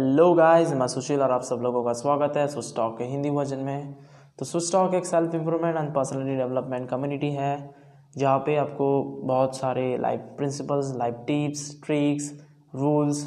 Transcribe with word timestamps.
Hello 0.00 0.32
guys 0.34 0.72
मैं 0.72 0.86
सुशील 0.86 1.22
और 1.22 1.30
आप 1.30 1.42
सब 1.42 1.60
लोगों 1.62 1.82
का 1.84 1.92
स्वागत 1.92 2.36
है 2.36 2.46
सुस 2.48 2.72
टॉक 2.76 2.96
के 2.98 3.04
हिंदी 3.04 3.30
वर्जन 3.30 3.58
में। 3.58 3.94
तो 4.38 4.44
सुस 4.44 4.70
टॉक 4.72 4.94
एक 4.94 5.06
self 5.06 5.34
improvement 5.34 5.76
and 5.76 5.88
personality 5.94 6.36
development 6.36 6.88
community 6.90 7.30
है, 7.30 7.74
जहाँ 8.16 8.38
पे 8.38 8.54
आपको 8.56 9.02
बहुत 9.24 9.56
सारे 9.56 9.82
life 9.98 10.20
principles 10.36 10.94
life 10.96 11.16
tips 11.26 11.68
tricks 11.84 12.30
rules 12.74 13.20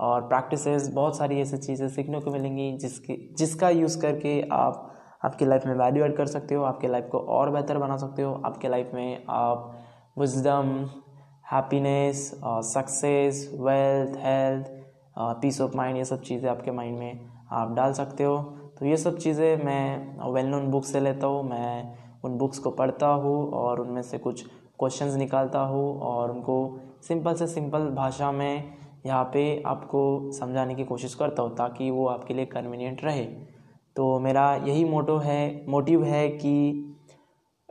और 0.00 0.28
प्रैक्टिसेस 0.28 0.88
बहुत 0.94 1.16
सारी 1.18 1.40
ऐसी 1.40 1.56
चीज़ें 1.56 1.88
सीखने 1.88 2.20
को 2.20 2.30
मिलेंगी 2.30 2.70
जिसकी, 2.72 3.16
जिसका 3.38 3.70
यूज़ 3.70 4.00
करके 4.02 4.40
आप 4.52 4.92
आपकी 5.24 5.46
लाइफ 5.46 5.66
में 5.66 5.74
वैल्यू 5.74 6.04
ऐड 6.04 6.16
कर 6.16 6.26
सकते 6.26 6.54
हो, 6.54 6.64
आपके 6.64 6.88
लाइफ 6.88 7.08
को 7.12 7.18
और 7.18 7.50
बेहतर 7.50 7.78
बना 7.78 7.96
सकते 7.96 8.22
हो, 8.22 8.34
आपके 8.44 8.68
लाइफ 8.68 8.90
में 8.94 9.24
आप 9.28 9.72
विजडम 10.18 10.86
हैप्पीनेस 11.52 12.40
और 12.44 12.62
success 12.62 13.48
wealth 13.60 14.18
health 14.18 14.78
peace 15.16 15.60
of 15.60 15.76
mind 15.76 15.96
ये 15.96 16.04
सब 16.04 16.22
चीज़ें 16.22 16.48
आपके 16.50 16.70
माइंड 16.70 16.98
में 16.98 17.20
आप 17.52 17.72
डाल 17.74 17.92
सकते 17.92 18.24
हो। 18.24 18.36
तो 18.78 18.86
ये 18.86 18.96
सब 18.96 19.18
चीज़ें 19.18 19.64
मैं 19.64 20.32
वेल 20.32 20.46
नोन 20.46 20.70
बुक 20.70 20.84
से 20.84 21.00
लेता 21.00 21.26
हूँ, 21.26 21.42
मैं 21.42 21.96
उन 22.24 22.36
बुक्स 22.38 22.58
को 22.58 22.70
पढ़ता 22.72 23.06
हूँ 23.06 23.50
और 23.52 23.80
उनमें 23.80 24.02
से 24.02 24.18
कुछ 24.18 24.44
क्वेश्चंस 24.78 25.14
निकालता 25.14 25.60
हूँ 25.60 25.98
और 26.00 26.30
उनको 26.30 26.56
सिंपल 27.02 27.34
से 27.34 27.46
सिंपल 27.46 27.88
भाषा 27.94 28.30
में 28.32 28.78
यहाँ 29.06 29.24
पे 29.24 29.62
आपको 29.66 30.30
समझाने 30.32 30.74
की 30.74 30.84
कोशिश 30.84 31.14
करता 31.14 31.42
हूँ 31.42 31.56
ताकि 31.56 31.90
वो 31.90 32.06
आपके 32.08 32.34
लिए 32.34 32.46
कन्वीनियंट 32.46 33.04
रहे। 33.04 33.24
तो 33.96 34.18
मेरा 34.20 34.54
यही 34.56 34.84
मोटो 34.84 35.16
है 35.18 35.66
मोटिव 35.68 36.04
है 36.04 36.28
कि 36.28 36.86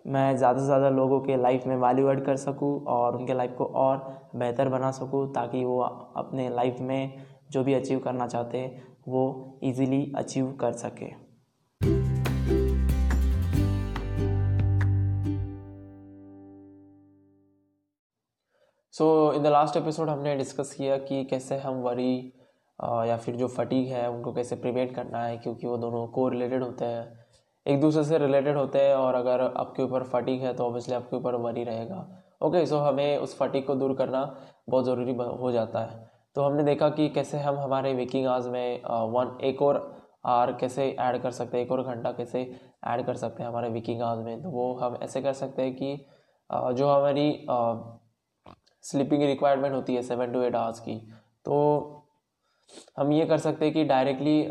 मैं 0.07 0.35
ज़्यादा 0.37 0.59
से 0.59 0.65
ज़्यादा 0.65 0.89
लोगों 0.89 1.19
के 1.19 1.35
लाइफ 1.37 1.65
में 1.67 1.75
वैल्यू 1.77 2.09
ऐड 2.09 2.23
कर 2.25 2.35
सकूँ 2.37 2.71
और 2.87 3.15
उनके 3.15 3.33
लाइफ 3.33 3.55
को 3.57 3.65
और 3.65 3.97
बेहतर 4.35 4.69
बना 4.69 4.91
सकूँ 4.91 5.25
ताकि 5.33 5.63
वो 5.65 5.79
अपने 5.79 6.49
लाइफ 6.49 6.77
में 6.81 7.25
जो 7.51 7.63
भी 7.63 7.73
अचीव 7.73 7.99
करना 7.99 8.27
चाहते 8.27 8.57
हैं 8.57 8.87
वो 9.07 9.59
इजीली 9.63 10.11
अचीव 10.17 10.51
कर 10.51 10.71
सके। 10.73 11.11
So 18.93 19.33
in 19.33 19.43
the 19.43 19.47
last 19.47 19.77
episode 19.77 20.09
हमने 20.09 20.35
डिस्कस 20.35 20.73
किया 20.73 20.97
कि 20.97 21.23
कैसे 21.25 21.57
हम 21.57 21.81
वरी 21.81 22.33
या 22.79 23.17
फिर 23.17 23.35
जो 23.35 23.47
फटीक 23.47 23.87
है 23.87 24.09
उनको 24.09 24.33
कैसे 24.33 24.55
प्रिवेंट 24.55 24.93
करना 24.95 25.23
है 25.23 25.37
क्योंकि 25.37 25.67
वो 25.67 25.77
दोनों 25.77 26.05
को 26.07 26.27
रिलेटेड 26.29 26.63
होते 26.63 26.85
हैं। 26.85 27.25
एक 27.65 27.81
दूसरे 27.81 28.03
से 28.03 28.17
रिलेटेड 28.17 28.57
होते 28.57 28.79
हैं 28.79 28.95
और 28.95 29.15
अगर 29.15 29.41
आपके 29.41 29.83
ऊपर 29.83 30.03
फटीक 30.03 30.41
है 30.41 30.53
तो 30.53 30.63
ऑब्वियसली 30.63 30.95
आपके 30.95 31.15
ऊपर 31.15 31.35
वरी 31.35 31.63
रहेगा। 31.63 31.97
ओके 32.41 32.57
okay, 32.57 32.69
सो 32.69 32.75
so 32.75 32.81
हमें 32.83 33.17
उस 33.17 33.37
फटीक 33.37 33.67
को 33.67 33.75
दूर 33.75 33.93
करना 33.95 34.23
बहुत 34.69 34.85
ज़रूरी 34.85 35.13
हो 35.41 35.51
जाता 35.51 35.79
है। 35.79 36.08
तो 36.39 36.43
हमने 36.43 36.63
देखा 36.63 36.87
कि 36.89 37.07
कैसे 37.09 37.37
हम 37.39 37.57
हमारे 37.59 37.93
वेकिंग 37.93 38.27
आवर्स 38.27 38.45
में 38.47 38.81
वन 39.13 39.37
एक 39.43 39.61
और 39.61 39.77
आर 40.25 40.51
कैसे 40.51 40.83
ऐड 40.99 41.21
कर 41.21 41.31
सकते 41.31 41.57
हैं, 41.57 41.65
एक 41.65 41.71
और 41.71 41.81
घंटा 41.83 42.11
कैसे 42.11 42.41
ऐड 42.87 43.05
कर 43.05 43.13
सकते 43.13 43.43
हैं 43.43 43.49
हमारे 43.49 43.69
वेकिंग 43.69 44.01
आवर्स 44.01 44.25
में। 44.25 44.41
तो 44.43 44.49
वो 44.49 44.73
हम 44.75 44.95
ऐसे 45.03 45.21
कर 45.21 45.33
सकते 45.33 45.61
हैं 45.61 45.73
कि 45.75 46.05
जो 46.77 46.87
हमारी 46.89 47.45
स्लीपिंग 48.83 49.23
रिक्वायरमेंट 49.23 49.75
होती 49.75 49.95
है 49.95 50.01
सेवन 50.01 50.31
टू 50.33 50.41
एट 50.41 50.55
आवर्स 50.55 50.79
की 50.79 50.95
तो 51.45 51.57
हम 52.97 53.11
ये 53.11 53.25
कर 53.25 53.37
सकते 53.37 53.65
हैं 53.65 53.73
कि 53.73 53.83
डायरेक्टली 53.83 54.47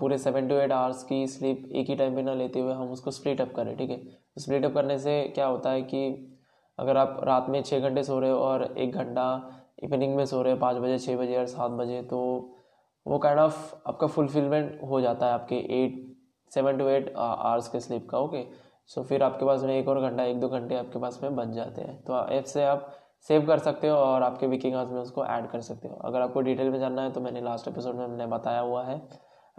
पूरे 0.00 0.18
सेवन 0.18 0.48
टू 0.48 0.54
एट 0.54 0.72
आवर्स 0.72 1.02
की 1.04 1.26
स्लीप 1.26 1.68
एक 1.72 1.90
ही 1.90 1.96
टाइम 1.96 2.14
पे 2.14 2.22
ना 2.22 2.34
लेते 2.34 2.60
हुए 2.60 2.72
हम 2.72 2.92
उसको 2.92 3.10
स्प्लिट 3.10 3.40
अप 3.40 3.52
करें, 3.56 3.76
ठीक 3.76 3.90
है? 3.90 4.00
स्प्लिट 4.38 4.64
अप 4.64 4.74
करने 4.74 4.98
से 4.98 5.22
क्या 5.34 5.46
होता 5.46 5.70
है 5.70 5.82
कि 5.82 6.02
अगर 6.78 6.96
आप 6.96 7.20
रात 7.24 7.46
में 7.50 7.62
छः 7.62 7.88
घंटे 7.88 8.02
सो 8.02 8.18
रहे 8.20 8.30
हो 8.30 8.38
और 8.38 8.64
एक 8.78 8.94
घंटा 8.94 9.28
इवनिंग 9.82 10.16
में 10.16 10.26
सो 10.26 10.42
रहे 10.42 10.52
हो 10.52 10.58
पाँच 10.58 10.76
बजे 10.76 10.98
छः 10.98 11.16
बजे 11.16 11.32
या 11.32 11.44
सात 11.46 11.70
बजे 11.70 12.02
तो 12.02 12.18
वो 13.06 13.18
काइंड 13.18 13.40
kind 13.40 13.50
ऑफ़ 13.50 13.74
of 13.74 13.80
आपका 13.86 14.06
फुलफिलमेंट 14.06 14.82
हो 14.82 15.00
जाता 15.00 15.26
है 15.26 15.32
आपके 15.32 15.56
eight 15.56 16.04
seven 16.54 16.78
to 16.78 16.88
eight 16.88 17.14
hours 17.16 17.68
के 17.68 17.80
स्लीप 17.80 18.08
का 18.10 18.18
ओके 18.18 18.44
सो 18.86 19.02
फिर 19.02 19.22
आपके 19.22 19.46
पास 19.46 19.62
में 19.62 19.74
एक 19.74 19.88
और 19.88 20.00
घंटा 20.00 20.24
एक 20.24 20.40
दो 20.40 20.48
घंटे 20.48 20.74
आपके 20.74 20.98
पास 20.98 21.18
में 21.22 21.36
बच 21.36 21.48
जाते 21.48 21.82
हैं। 21.82 22.02
तो 22.04 22.26
ऐप 22.28 22.44
से 22.44 22.64
आप 22.64 22.90
सेव 23.28 23.46
कर 23.46 23.58
सकते 23.58 23.88
हो 23.88 23.96
और 23.96 24.22
आपके 24.22 24.46
विकिंग 24.46 24.74
आवर्स 24.74 24.90
में 24.90 25.00
उसको 25.00 25.24
ऐड 25.24 25.48
कर 25.50 25.60
सकते 25.60 25.88
हो। 25.88 25.94
अगर 25.94 26.20
आपको 26.20 26.40
डिटेल 26.40 26.70
में 26.70 26.78
जानना 26.78 27.02
है 27.02 27.12
तो 27.12 27.20
मैंने 27.20 27.40
लास्ट 27.40 27.68
एपिसोड 27.68 27.94
में 27.94 28.06
मैंने 28.06 28.26
बताया 28.26 28.60
हुआ 28.60 28.84
है 28.84 28.96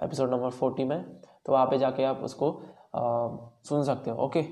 एपिसोड 0.04 0.32
नंबर 0.32 0.50
फोर्टी 0.50 0.84
में। 0.84 1.04
तो 1.46 1.54
वहाँ 1.54 1.66
पे 1.66 1.78
जाके 1.78 2.04
आप 2.04 2.24
उसको 2.24 2.52
आ, 2.96 3.28
सुन 3.64 3.84
सकते 3.84 4.12
हो 4.12 4.26
okay 4.26 4.46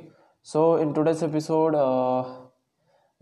so 0.44 0.78
in 0.80 0.94
today's 0.94 1.24
episode 1.24 1.76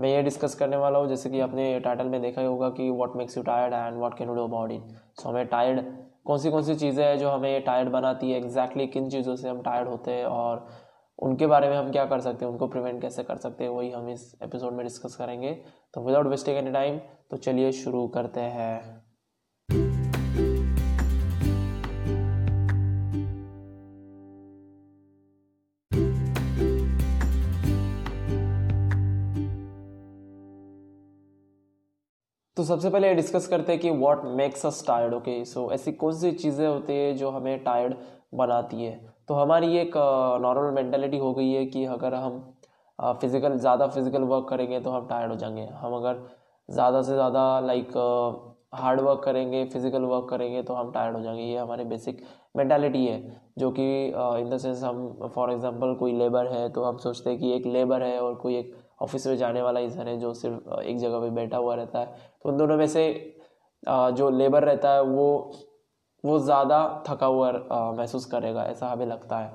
मैं 0.03 0.09
ये 0.09 0.22
डिस्कस 0.24 0.56
करने 0.56 0.78
वाला 0.78 1.00
हूँ, 1.00 1.08
जैसे 1.08 1.30
कि 1.30 1.40
आपने 1.40 1.80
टाइटल 1.80 2.08
में 2.08 2.22
देखा 2.22 2.41
ही 2.41 2.47
होगा 2.47 2.69
कि 2.69 2.90
what 2.91 3.16
makes 3.18 3.38
you 3.38 3.44
tired 3.44 3.74
and 3.74 3.97
what 3.97 4.18
can 4.18 4.30
you 4.30 4.36
do 4.36 4.44
about 4.44 4.72
it 4.72 4.96
so 5.19 5.30
हमें 5.30 5.46
टायर्ड 5.47 5.81
कौन 6.25 6.38
सी 6.38 6.50
कौन 6.52 6.64
सी 6.64 6.75
चीज़ें 6.75 7.03
हैं 7.06 7.18
जो 7.19 7.30
हमें 7.30 7.64
टायर्ड 7.64 7.90
बनाती 7.91 8.31
है 8.31 8.38
एग्जैक्टली 8.38 8.84
exactly 8.84 8.94
किन 8.94 9.09
चीज़ों 9.09 9.36
से 9.36 9.50
हम 9.50 9.62
टायर्ड 9.62 9.90
होते 9.90 10.12
हैं 10.12 10.25
और 10.25 10.68
उनके 11.19 11.47
बारे 11.47 11.69
में 11.69 11.75
हम 11.78 11.91
क्या 11.91 12.06
कर 12.06 12.19
सकते 12.19 12.46
हैं, 12.46 12.52
उनको 12.52 12.68
प्रिवेंट 12.68 13.02
कैसे 13.02 13.24
कर 13.24 13.38
सकते 13.38 13.64
हैं, 13.64 13.72
वही 13.72 13.91
हम 13.91 14.09
इस 14.09 14.31
एपिसोड 14.44 14.74
में 14.74 14.84
डिस्कस 14.84 15.16
करेंगे. 15.16 15.52
तो 15.94 16.06
विदाउट 16.06 16.28
वेस्टिंग 16.28 16.58
एनी 16.58 16.72
टाइम 16.72 16.97
तो 17.31 17.38
चलिए 17.38 17.72
शुरू 17.74 18.08
करते 18.08 18.41
हैं. 18.41 19.03
तो 32.63 32.68
सबसे 32.68 32.90
पहले 32.90 33.13
डिस्कस 33.16 33.47
करते 33.47 33.72
हैं 33.72 33.79
कि 33.81 33.90
what 33.91 34.22
makes 34.35 34.66
us 34.66 34.84
tired 34.88 35.13
okay 35.13 35.34
so 35.46 35.62
ऐसी 35.74 35.91
कौन 35.94 36.13
सी 36.18 36.31
चीज़ें 36.34 36.68
होती 36.68 36.94
है 36.94 37.13
जो 37.13 37.29
हमें 37.29 37.63
टायर्ड 37.63 37.96
बनाती 38.34 38.84
है? 38.84 38.94
तो 39.28 39.34
हमारी 39.34 39.78
एक 39.78 39.97
नॉर्मल 40.41 40.72
मैंटेलिटी 40.75 41.18
हो 41.18 41.34
गई 41.34 41.50
है 41.52 41.66
कि 41.66 41.84
अगर 41.96 42.13
हम 42.16 42.40
फ़िज़िकल 43.00 43.57
ज़्यादा 43.57 43.88
फ़िज़िकल 43.88 44.23
वर्क 44.29 44.47
करेंगे 44.50 44.79
तो 44.79 44.91
हम 44.91 45.07
टायर्ड 45.07 45.31
हो 45.31 45.38
जाएँगे। 45.38 45.66
हम 45.81 45.94
अगर 45.96 46.22
ज़्यादा 46.69 47.02
से 47.02 47.13
ज़्यादा 47.13 47.59
लाइक 47.59 47.97
हार्ड 48.75 49.02
वर्क 49.02 49.22
करेंगे 49.25 49.66
फ़िज़िकल 49.73 50.03
वर्क 50.06 50.28
करेंगे 50.29 50.62
तो 50.63 50.73
हम 50.73 50.91
टायर्ड 50.91 51.16
हो 51.18 51.22
जाएँगे। 51.23 51.44
ये 51.44 51.57
हमारी 51.57 51.84
बेसिक 51.85 52.23
मैंटेलिटी 52.56 53.06
है, 53.06 53.19
जो 53.57 53.72
कि 53.72 53.90
इन 54.06 54.50
द 54.50 54.57
सेंस 54.57 54.84
हम 54.84 55.29
फॉर 55.35 55.52
एग्जांपल 55.52 55.96
कोई 56.00 56.13
लेबर 56.18 56.47
है 56.53 56.68
तो 56.69 56.84
हम 56.84 56.97
सोचते 57.00 57.29
हैं 57.29 57.40
कि 57.40 57.53
एक 57.56 57.66
लेबर 57.68 58.03
है 58.03 58.19
और 58.22 58.35
कोई 58.35 58.56
एक 58.57 58.75
ऑफ़िस 59.03 59.28
में 59.28 59.36
जाने 59.38 59.62
वाला 59.62 59.80
इंसान 59.81 60.08
है 60.08 60.18
जो 60.19 60.34
सिर्फ़ 60.36 60.80
एक 60.81 60.97
जगह 61.00 61.19
पे 61.19 61.30
बैठा 61.31 61.58
हुआ 61.58 61.75
रहता 61.75 62.00
है। 62.00 62.06
तो 62.44 62.50
उन 62.50 62.58
दोनों 62.58 62.78
में 62.78 62.88
से 62.88 63.06
जो 63.84 64.30
लेबर 64.31 64.64
रहता 64.64 64.94
है 64.94 65.02
वो 65.03 65.28
वो 66.24 66.38
ज़्यादा 66.40 67.03
थका 67.08 67.25
हुआ 67.28 67.52
महसूस 67.94 68.25
करेगा, 68.25 68.64
ऐसा 68.64 68.88
हमें 68.88 69.06
लगता 69.06 69.38
है। 69.38 69.52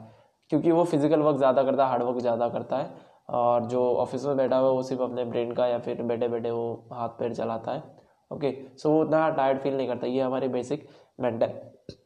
क्योंकि 0.50 0.70
वो 0.72 0.84
फ़िज़िकल 0.84 1.20
वर्क 1.20 1.36
ज़्यादा 1.36 1.62
करता 1.62 1.84
है 1.84 1.90
हार्ड 1.90 2.02
वर्क 2.02 2.18
ज़्यादा 2.18 2.48
करता 2.48 2.76
है, 2.76 2.90
और 3.30 3.64
जो 3.66 3.80
ऑफ़िस 3.96 4.24
में 4.24 4.36
बैठा 4.36 4.56
हुआ 4.56 4.68
है 4.68 4.74
वो 4.74 4.82
सिर्फ़ 4.82 5.02
अपने 5.02 5.24
ब्रेन 5.26 5.52
का 5.52 5.66
या 5.66 5.78
फिर 5.78 6.02
बैठे 6.02 6.28
बैठे 6.28 6.50
वो 6.50 6.88
हाथ 6.92 7.08
पैर 7.18 7.34
चलाता 7.34 7.72
है। 7.72 7.82
ओके 8.30 8.52
सो 8.78 8.90
वो 8.90 9.00
उतना 9.02 9.28
टायर्ड 9.30 9.60
फील 9.60 9.76
नहीं 9.76 9.88
करता, 9.88 10.06
ये 10.06 10.20
हमारी 10.20 10.48
बेसिक 10.50 10.88
मेंटल 11.20 11.60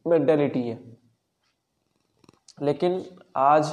मेंटेलिटी 0.08 0.62
है। 0.62 0.78
लेकिन 2.62 3.02
आज 3.38 3.72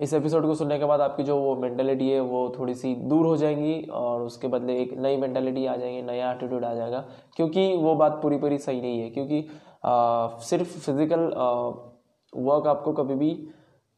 इस 0.00 0.12
एपिसोड 0.14 0.46
को 0.46 0.54
सुनने 0.54 0.78
के 0.78 0.84
बाद 0.84 1.00
आपकी 1.00 1.22
जो 1.22 1.36
वो 1.36 1.54
मैंटेलिटी 1.56 2.08
है 2.10 2.20
वो 2.20 2.48
थोड़ी 2.58 2.74
सी 2.74 2.94
दूर 3.04 3.26
हो 3.26 3.36
जाएँगी 3.36 3.80
और 3.92 4.22
उसके 4.22 4.48
बदले 4.48 4.76
एक 4.82 4.92
नई 4.98 5.16
मैंटेलिटी 5.16 5.64
आ 5.66 5.76
जाएगी 5.76 6.02
नया 6.02 6.32
एटीट्यूड 6.32 6.64
आ 6.64 6.72
जाएगा 6.74 7.04
क्योंकि 7.36 7.72
वो 7.76 7.94
बात 7.94 8.18
पूरी 8.22 8.36
पूरी 8.38 8.58
सही 8.58 8.80
नहीं 8.80 9.00
है 9.00 9.10
क्योंकि 9.10 9.46
आ, 9.84 10.28
सिर्फ़ 10.40 10.78
फ़िज़िकल 10.80 11.30
वर्क 12.32 12.66
आपको 12.66 12.92
कभी 12.92 13.14
भी 13.14 13.32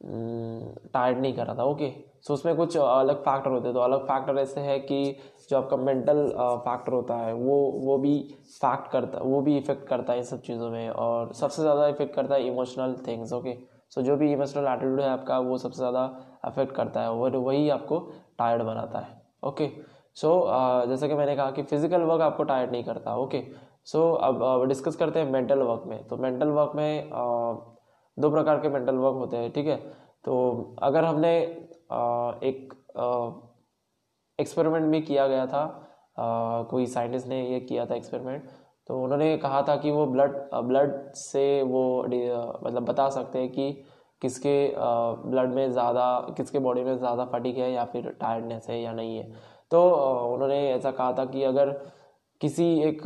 टायर्ड 0.00 1.18
नहीं 1.18 1.34
कर 1.34 1.46
रहा 1.46 1.54
था 1.54 1.64
ओके 1.64 1.92
सो 2.26 2.34
उसमें 2.34 2.54
कुछ 2.56 2.76
अलग 2.76 3.20
फैक्टर 3.20 3.50
होते 3.50 3.66
हैं 3.66 3.74
तो 3.74 3.80
अलग 3.80 4.04
फैक्टर 4.04 4.38
ऐसे 4.38 4.60
है 4.60 4.78
कि 4.80 5.16
जो 5.50 5.56
आपका 5.56 5.76
मेंटल 5.76 6.26
फैक्टर 6.64 6.92
होता 6.92 7.16
है 7.16 7.32
वो 7.34 7.58
वो 7.84 7.98
भी 7.98 8.18
फैक्ट 8.54 8.90
करता 8.92 9.18
वो 9.24 9.40
भी 9.40 9.56
इफ़ेक्ट 9.58 9.86
करता 9.88 10.12
है 10.12 10.18
इन 10.18 10.24
सब 10.24 10.40
चीज़ों 10.40 10.70
में 10.70 10.88
और 10.90 11.32
सबसे 11.34 11.62
ज़्यादा 11.62 11.86
इफ़ेक्ट 11.88 12.14
करता 12.14 12.34
है 12.34 12.46
इमोशनल 12.46 12.96
थिंग्स 13.06 13.32
ओके 13.32 13.56
सो 13.92 14.02
जो 14.02 14.16
भी 14.16 14.32
इमोशनल 14.32 14.66
एटीट्यूड 14.66 15.00
है 15.00 15.08
आपका 15.08 15.38
वो 15.40 15.58
सबसे 15.58 15.78
ज़्यादा 15.78 16.04
अफेक्ट 16.44 16.74
करता 16.74 17.00
है 17.02 17.10
और 17.10 17.36
वही 17.38 17.68
आपको 17.70 17.98
टायर्ड 18.38 18.62
बनाता 18.62 18.98
है। 18.98 19.20
ओके 19.44 19.68
सो 20.16 20.28
so, 20.28 20.88
जैसे 20.88 21.08
कि 21.08 21.14
मैंने 21.14 21.36
कहा 21.36 21.50
कि 21.50 21.62
फ़िज़िकल 21.62 22.02
वर्क 22.02 22.20
आपको 22.22 22.44
टायर्ड 22.44 22.72
नहीं 22.72 22.84
करता 22.84 23.16
ओके 23.16 23.42
सो 23.84 24.10
अब 24.14 24.64
डिस्कस 24.68 24.96
करते 24.96 25.20
हैं 25.20 25.30
मेंटल 25.32 25.62
वर्क 25.62 25.82
में। 25.86 26.06
तो 26.08 26.16
मेंटल 26.16 26.48
वर्क 26.50 26.72
में 26.76 27.10
दो 28.16 28.30
प्रकार 28.30 28.58
के 28.60 28.68
मेंटल 28.68 28.96
वर्क 28.96 29.14
होते 29.16 29.36
हैं 29.36 29.52
ठीक 29.52 29.66
है? 29.66 29.76
तो 30.24 30.76
अगर 30.82 31.04
हमने 31.04 31.36
एक 32.42 32.74
एक्सपेरिमेंट 34.38 34.90
भी 34.90 35.00
किया 35.02 35.26
गया 35.28 35.46
था 35.46 35.64
कोई 36.70 36.86
साइंटिस्ट 36.86 37.26
ने 37.28 37.40
ये 37.48 37.60
किया 37.60 37.86
था 37.86 37.94
एक्सपेरिमेंट 37.94 38.48
तो 38.88 39.02
उन्होंने 39.02 39.36
कहा 39.38 39.62
था 39.62 39.76
कि 39.76 39.90
वो 39.90 40.06
ब्लड 40.06 40.36
ब्लड 40.64 41.12
से 41.16 41.62
वो 41.64 41.82
मतलब 42.02 42.84
बता 42.84 43.08
सकते 43.10 43.38
हैं 43.38 43.48
कि 43.50 43.70
किसके 44.22 44.56
ब्लड 45.26 45.54
में 45.54 45.70
ज़्यादा, 45.72 46.34
किसके 46.36 46.58
बॉडी 46.58 46.82
में 46.84 46.96
ज़्यादा 46.98 47.24
फटिक 47.26 47.56
है 47.58 47.72
या 47.72 47.84
फिर 47.84 48.08
टायर्डनेस 48.20 48.66
है 48.70 48.80
या 48.80 48.92
नहीं 48.92 49.16
है। 49.16 49.32
तो 49.70 49.82
उन्होंने 50.34 50.58
ऐसा 50.70 50.90
कहा 50.90 51.12
था 51.12 51.24
कि 51.24 51.42
अगर 51.44 51.70
किसी 52.40 52.64
एक 52.82 53.00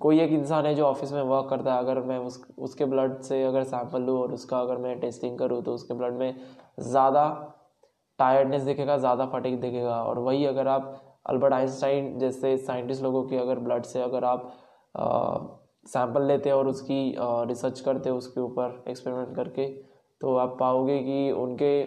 कोई 0.00 0.20
एक 0.20 0.30
इंसान 0.32 0.66
है 0.66 0.74
जो 0.74 0.84
ऑफ़िस 0.84 1.12
में 1.12 1.22
वर्क 1.22 1.48
करता 1.50 1.74
है, 1.74 1.78
अगर 1.78 2.00
मैं 2.02 2.18
उस, 2.18 2.40
उसके 2.58 2.84
ब्लड 2.84 3.20
से 3.22 3.42
अगर 3.44 3.64
सैंपल 3.64 4.02
लूँ 4.02 4.18
और 4.20 4.32
उसका 4.32 4.60
अगर 4.60 4.76
मैं 4.78 4.98
टेस्टिंग 5.00 5.38
करूँ 5.38 5.62
तो 5.62 5.74
उसके 5.74 5.94
ब्लड 5.94 6.14
में 6.14 6.34
ज़्यादा 6.80 7.26
टायर्डनेस 8.18 8.62
दिखेगा, 8.62 8.96
ज़्यादा 8.98 9.26
फटिक 9.28 9.60
दिखेगा। 9.60 10.02
और 10.02 10.18
वही 10.20 10.44
अगर 10.46 10.68
आप 10.68 10.94
अल्बर्ट 11.26 11.52
आइंस्टाइन 11.54 12.18
जैसे 12.18 12.56
साइंटिस्ट 12.58 13.02
लोगों 13.02 13.22
की 13.24 13.36
अगर 13.36 13.58
ब्लड 13.60 13.84
से 13.84 14.02
अगर 14.02 14.24
आप 14.24 14.52
सैंपल 14.94 16.22
लेते 16.22 16.50
और 16.50 16.68
उसकी 16.68 17.14
रिसर्च 17.48 17.80
करते 17.80 18.10
उसके 18.12 18.40
ऊपर 18.40 18.84
एक्सपेरिमेंट 18.88 19.34
करके। 19.36 19.66
तो 20.20 20.34
आप 20.36 20.56
पाओगे 20.60 20.98
कि 21.00 21.30
उनके, 21.32 21.84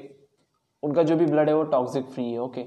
उनका 0.83 1.03
जो 1.03 1.15
भी 1.15 1.25
ब्लड 1.25 1.49
है 1.49 1.55
वो 1.55 1.63
टॉक्सिक 1.65 2.05
फ्री 2.05 2.31
है 2.31 2.39
ओके 2.41 2.65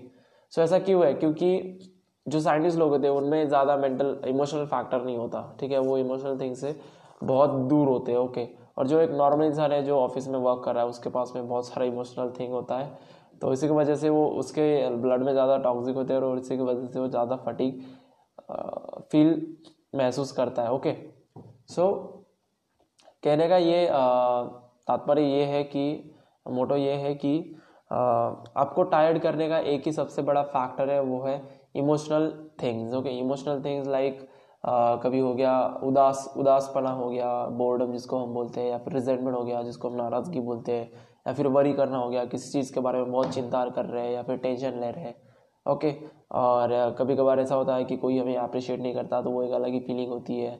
सो 0.53 0.63
ऐसा 0.63 0.79
क्यों 0.81 1.05
है? 1.05 1.13
क्योंकि 1.15 1.79
जो 2.27 2.41
साइंटिस्ट 2.41 2.79
लोग 2.79 2.91
होते 2.91 3.07
हैं, 3.07 3.15
उनमें 3.15 3.49
ज़्यादा 3.49 3.77
मेंटल 3.77 4.21
इमोशनल 4.29 4.65
फैक्टर 4.67 5.05
नहीं 5.05 5.17
होता, 5.19 5.57
ठीक 5.61 5.71
है? 5.73 5.79
वो 5.81 5.99
इमोशनल 5.99 6.39
थिंग 6.41 6.55
से 6.57 6.75
बहुत 7.23 7.51
दूर 7.69 7.89
होते 7.89 8.13
हैं 8.13 8.19
ओके 8.19 8.47
और 8.77 8.87
जो 8.87 9.01
एक 9.01 9.11
नॉर्मल 9.13 9.45
इंसान 9.45 9.73
है, 9.73 9.83
जो 9.85 9.99
ऑफ़िस 9.99 10.29
में 10.29 10.39
वर्क 10.39 10.63
कर 10.65 10.75
रहा 10.75 10.83
है, 10.83 10.91
उसके 10.91 11.11
पास 11.11 11.33
में 11.37 11.49
बहुत 11.49 11.67
सारा 11.69 11.87
इमोशनल 11.87 12.33
थिंग 12.41 12.53
होता 12.53 12.79
है। 12.79 12.99
तो 13.41 13.53
इसी 13.53 13.67
की 13.67 13.75
वजह 13.75 13.95
से 13.97 14.09
वो 14.11 14.27
उसके 14.39 14.89
ब्लड 14.97 15.23
में 15.23 15.33
ज़्यादा 15.33 15.57
टॉक्सिक 15.59 15.97
होते 15.97 16.13
हैं 16.13 16.21
और 16.21 16.39
इसी 16.39 16.57
की 16.57 16.63
वजह 16.63 16.87
से 16.87 17.01
वो 17.01 17.09
ज़्यादा 17.09 17.37
फटीक 17.47 17.83
फील 19.13 19.35
महसूस 19.95 20.33
करता 20.33 20.63
है 20.63 20.73
ओके 20.73 20.93
सो 21.69 21.83
so, 21.83 22.21
कहने 23.25 23.49
का 23.49 23.57
ये 23.57 23.89
तात्पर्य 24.89 25.23
ये 25.23 25.45
है 25.45 25.63
कि 25.65 26.15
मोटो 26.49 26.77
ये 26.77 26.93
है 26.93 27.15
कि 27.15 27.57
आ, 27.93 27.97
आपको 27.97 28.83
टायर्ड 28.83 29.19
करने 29.19 29.49
का 29.49 29.59
एक 29.59 29.83
ही 29.87 29.93
सबसे 29.93 30.23
बड़ा 30.23 30.43
फैक्टर 30.43 30.91
है 30.91 31.01
वो 31.01 31.23
है 31.23 31.43
emotional 31.77 32.49
things 32.63 32.95
okay 32.95 33.11
emotional 33.11 33.63
things 33.65 33.89
like 33.89 34.29
कभी 34.67 35.19
हो 35.19 35.35
गया 35.35 35.81
उदास 35.83 36.35
उदासपना 36.37 36.91
हो 36.91 37.11
गया 37.11 37.47
बोर्डम 37.47 37.93
जिसको 37.93 38.19
हम 38.19 38.35
बोलते 38.35 38.61
हैं 38.61 38.71
या 38.71 38.79
फिर 38.79 38.93
रिजेंटमेंट 38.93 39.37
हो 39.37 39.45
गया 39.45 39.63
जिसको 39.63 39.89
हम 39.89 39.97
नाराज़गी 39.97 40.41
बोलते 40.41 40.73
हैं 40.73 40.91
या 41.27 41.33
फिर 41.33 41.47
वरी 41.47 41.73
करना 41.73 41.99
हो 41.99 42.09
गया 42.11 42.25
किसी 42.25 42.53
चीज़ 42.53 42.75
के 42.75 42.81
बारे 42.81 42.99
में 42.99 43.13
बहुत 43.13 43.35
चिंता 43.35 43.69
कर 43.69 43.85
रहे 43.85 44.07
हैं 44.07 44.13
या 44.13 44.23
फिर 44.23 44.37
टेंशन 44.37 44.81
ले 44.81 44.91
रहे 44.91 45.05
हैं। 45.05 45.30
ओके? 45.67 45.93
और 46.33 46.95
कभी 46.99 47.17
कभार 47.17 47.41
ऐसा 47.41 47.55
होता 47.55 47.75
है 47.77 47.85
कि 47.85 47.97
कोई 47.97 48.19
हमें 48.19 48.37
अप्रिशिएट 48.37 48.81
नहीं 48.81 48.95
करता 48.95 49.21
तो 49.23 49.31
वो 49.31 49.43
एक 49.43 49.53
अलग 49.53 49.73
ही 49.73 49.81
फीलिंग 49.81 50.11
होती 50.11 50.39
है। 50.39 50.55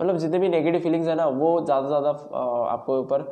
मतलब 0.00 0.16
जितने 0.18 0.38
भी 0.38 0.48
नेगेटिव 0.48 0.80
फीलिंग्स 0.80 1.08
है 1.08 1.14
ना, 1.14 1.26
वो 1.26 1.60
ज़्यादा 1.60 1.82
से 1.82 1.88
ज़्यादा 1.88 2.10
आपके 2.66 2.92
ऊपर 2.92 3.24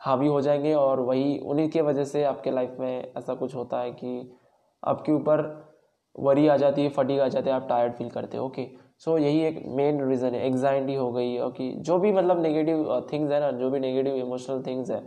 हावी 0.00 0.26
हो 0.28 0.40
जाएँगे 0.40 0.74
और 0.74 1.00
वही, 1.00 1.38
उन्हीं 1.38 1.68
के 1.70 1.80
वजह 1.82 2.04
से 2.04 2.24
आपके 2.24 2.50
लाइफ 2.50 2.76
में 2.80 3.12
ऐसा 3.16 3.34
कुछ 3.34 3.54
होता 3.54 3.80
है 3.80 3.90
कि 3.92 4.30
आपके 4.82 5.12
ऊपर 5.12 5.40
वरी 6.16 6.46
आ 6.48 6.56
जाती 6.56 6.82
है 6.82 6.88
फटीक 6.90 7.20
आ 7.20 7.28
जाती 7.28 7.50
है, 7.50 7.54
आप 7.56 7.66
टायर्ड 7.68 7.92
फील 7.94 8.08
करते 8.10 8.36
हो 8.36 8.46
ओके 8.46 8.66
सो 8.98 9.16
यही 9.18 9.40
एक 9.40 9.62
मेन 9.76 10.08
रीज़न 10.08 10.34
है 10.34 10.46
एग्जाइटी 10.46 10.94
हो 10.94 11.10
गई 11.12 11.38
ओके 11.40 11.70
जो 11.82 11.98
भी 11.98 12.12
मतलब 12.12 12.42
नेगेटिव 12.42 13.08
थिंग्स 13.12 13.32
है 13.32 13.40
ना, 13.40 13.50
जो 13.52 13.70
भी 13.70 13.80
नेगेटिव 13.80 14.16
इमोशनल 14.16 14.62
थिंग्स 14.66 14.90
है 14.90 15.00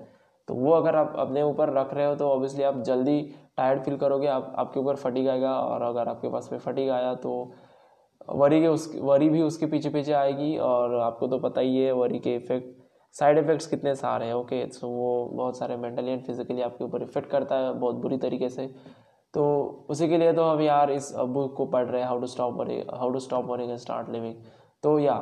तो 0.47 0.53
वो 0.53 0.71
अगर 0.71 0.95
आप 0.95 1.13
अपने 1.17 1.43
ऊपर 1.43 1.69
रख 1.73 1.93
रहे 1.93 2.05
हो 2.05 2.15
तो 2.15 2.29
ऑब्वियसली 2.29 2.63
आप 2.63 2.81
जल्दी 2.81 3.21
टायर्ड 3.57 3.83
फील 3.83 3.97
करोगे, 3.97 4.27
आप, 4.27 4.53
आपके 4.57 4.79
ऊपर 4.79 4.95
फटीक 4.95 5.27
आएगा 5.27 5.53
और 5.59 5.81
अगर 5.81 6.07
आपके 6.07 6.29
पास 6.29 6.49
में 6.51 6.59
फटीक 6.59 6.89
आया 6.89 7.13
तो 7.15 7.51
वरी 8.29 8.59
के 8.61 8.67
उस 8.67 8.89
वरी 9.01 9.29
भी 9.29 9.41
उसके 9.41 9.65
पीछे 9.65 9.89
पीछे 9.89 10.13
आएगी 10.13 10.57
और 10.57 10.95
आपको 10.99 11.27
तो 11.27 11.39
पता 11.39 11.61
ही 11.61 11.77
है 11.77 11.91
वरी 11.91 12.19
के 12.19 12.35
इफ़ेक्ट 12.35 12.83
साइड 13.15 13.37
इफ़ेक्ट्स 13.37 13.67
कितने 13.67 13.95
सारे 13.95 14.25
हैं 14.25 14.33
ओके 14.33 14.65
सो 14.73 14.87
वो 14.87 15.25
बहुत 15.33 15.57
सारे 15.57 15.75
मेंटली 15.77 16.11
एंड 16.11 16.23
फिजिकली 16.23 16.61
आपके 16.61 16.83
ऊपर 16.83 17.01
इफ़ेक्ट 17.01 17.29
करता 17.29 17.55
है 17.55 17.73
बहुत 17.73 17.95
बुरी 17.95 18.17
तरीके 18.17 18.49
से। 18.49 18.67
तो 19.33 19.85
उसी 19.89 20.07
के 20.09 20.17
लिए 20.17 20.33
तो 20.33 20.43
हम 20.43 20.61
यार 20.61 20.91
इस 20.91 21.11
बुक 21.15 21.55
को 21.57 21.65
पढ़ 21.65 21.85
रहे 21.85 22.01
हैं 22.01 22.07
how 22.07 22.19
to 22.19 22.27
stop 22.27 22.53
worry 22.53 22.79
how 22.93 23.09
to 23.09 23.19
stop 23.19 23.45
worrying 23.45 23.69
and 23.69 23.79
start 23.79 24.09
living 24.09 24.35
तो 24.83 24.97
या 24.99 25.17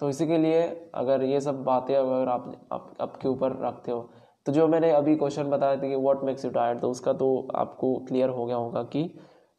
तो 0.00 0.08
इसी 0.08 0.26
के 0.26 0.38
लिए 0.38 0.62
अगर 0.94 1.22
ये 1.22 1.40
सब 1.40 1.62
बातें 1.64 1.94
अगर 1.96 2.28
आप, 2.28 2.52
आपके 3.00 3.28
ऊपर 3.28 3.56
रखते 3.60 3.92
हो 3.92 4.08
तो 4.46 4.52
जो 4.52 4.66
मैंने 4.68 4.90
अभी 4.92 5.14
क्वेश्चन 5.16 5.50
बताया 5.50 5.76
था 5.76 5.88
कि 5.88 5.94
व्हाट 5.96 6.24
मेक्स 6.24 6.44
यू 6.44 6.50
टायर्ड 6.50 6.80
तो 6.80 6.90
उसका 6.90 7.12
तो 7.12 7.28
आपको 7.54 7.94
क्लियर 8.08 8.28
हो 8.30 8.44
गया 8.46 8.56
होगा 8.56 8.82
कि 8.92 9.08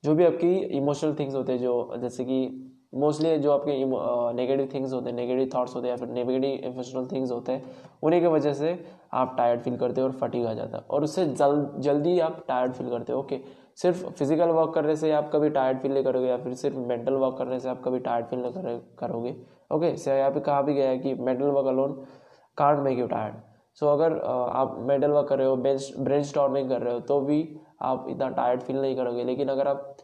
जो 0.03 0.13
भी 0.15 0.25
आपकी 0.25 0.55
इमोशनल 0.77 1.15
थिंग्स 1.19 1.35
होते 1.35 1.51
हैं, 1.51 1.59
जो 1.59 1.97
जैसे 2.01 2.25
कि 2.25 2.61
मोस्टली 2.95 3.37
जो 3.37 3.51
आपके 3.51 3.73
नेगेटिव 4.35 4.69
थिंग्स 4.73 4.93
होते 4.93 5.09
हैं 5.09 5.15
नेगेटिव 5.15 5.49
थॉट्स 5.55 5.75
होते 5.75 5.87
हैं 5.87 5.93
या 5.93 5.97
फिर 5.97 6.09
नेगेटिव 6.09 6.69
इमोशनल 6.69 7.07
थिंग्स 7.07 7.31
होते 7.31 7.51
हैं, 7.51 7.63
उन्हीं 8.03 8.21
की 8.21 8.27
वजह 8.27 8.53
से 8.53 8.77
आप 9.13 9.33
टायर्ड 9.37 9.61
फील 9.61 9.77
करते 9.77 10.01
हो 10.01 10.07
और 10.07 10.13
फटीग 10.13 10.45
आ 10.45 10.53
जाता 10.53 10.77
है। 10.77 10.83
और 10.83 11.03
उससे 11.03 11.25
जल्द 11.25 11.81
जल्दी 11.83 12.19
आप 12.19 12.43
टायर्ड 12.47 12.73
फील 12.73 12.89
करते 12.89 13.13
हो। 13.13 13.19
ओके 13.19 13.39
सिर्फ़ 13.77 14.05
फ़िज़िकल 14.07 14.49
वर्क 14.49 14.73
करने 14.75 14.95
से 14.95 15.11
आप 15.13 15.29
कभी 15.33 15.49
टायर्ड 15.49 15.79
फील 15.79 15.93
नहीं 15.93 16.03
करोगे 16.03 16.27
या 16.27 16.37
फिर 16.37 16.53
सिर्फ़ 16.55 16.77
मेंटल 16.77 17.13
वर्क 17.15 17.35
करने 17.37 17.59
से 17.59 17.69
आप 17.69 17.81
कभी 17.85 17.99
टायर्ड 18.01 18.25
फील 18.25 18.39
नहीं 18.41 18.79
करोगे। 18.99 19.35
ओके 19.71 19.95
सर 19.97 20.17
यहाँ 20.17 20.31
पे 20.31 20.39
कहा 20.41 20.61
भी 20.61 20.73
गया 20.73 20.89
है 20.89 20.97
कि 20.99 21.13
mental 21.15 21.45
work 21.47 21.67
alone 21.67 21.93
can't 22.57 22.79
make 22.79 22.99
you 22.99 23.07
tired 23.07 23.35
so 23.77 23.85
so, 23.85 23.91
अगर 23.91 24.19
आप 24.53 24.75
मेडल 24.87 25.11
वर्क 25.11 25.27
कर 25.27 25.37
रहे 25.37 25.47
हो 25.47 25.55
ब्रेन 25.55 26.23
स्टॉर्मिंग 26.23 26.69
कर 26.69 26.81
रहे 26.81 26.93
हो 26.93 26.99
तो 27.01 27.19
भी 27.21 27.39
आप 27.83 28.05
इतना 28.09 28.29
टायर्ड 28.31 28.61
फील 28.61 28.81
नहीं 28.81 28.95
करोगे। 28.95 29.23
लेकिन 29.23 29.49
अगर 29.49 29.67
आप 29.67 29.95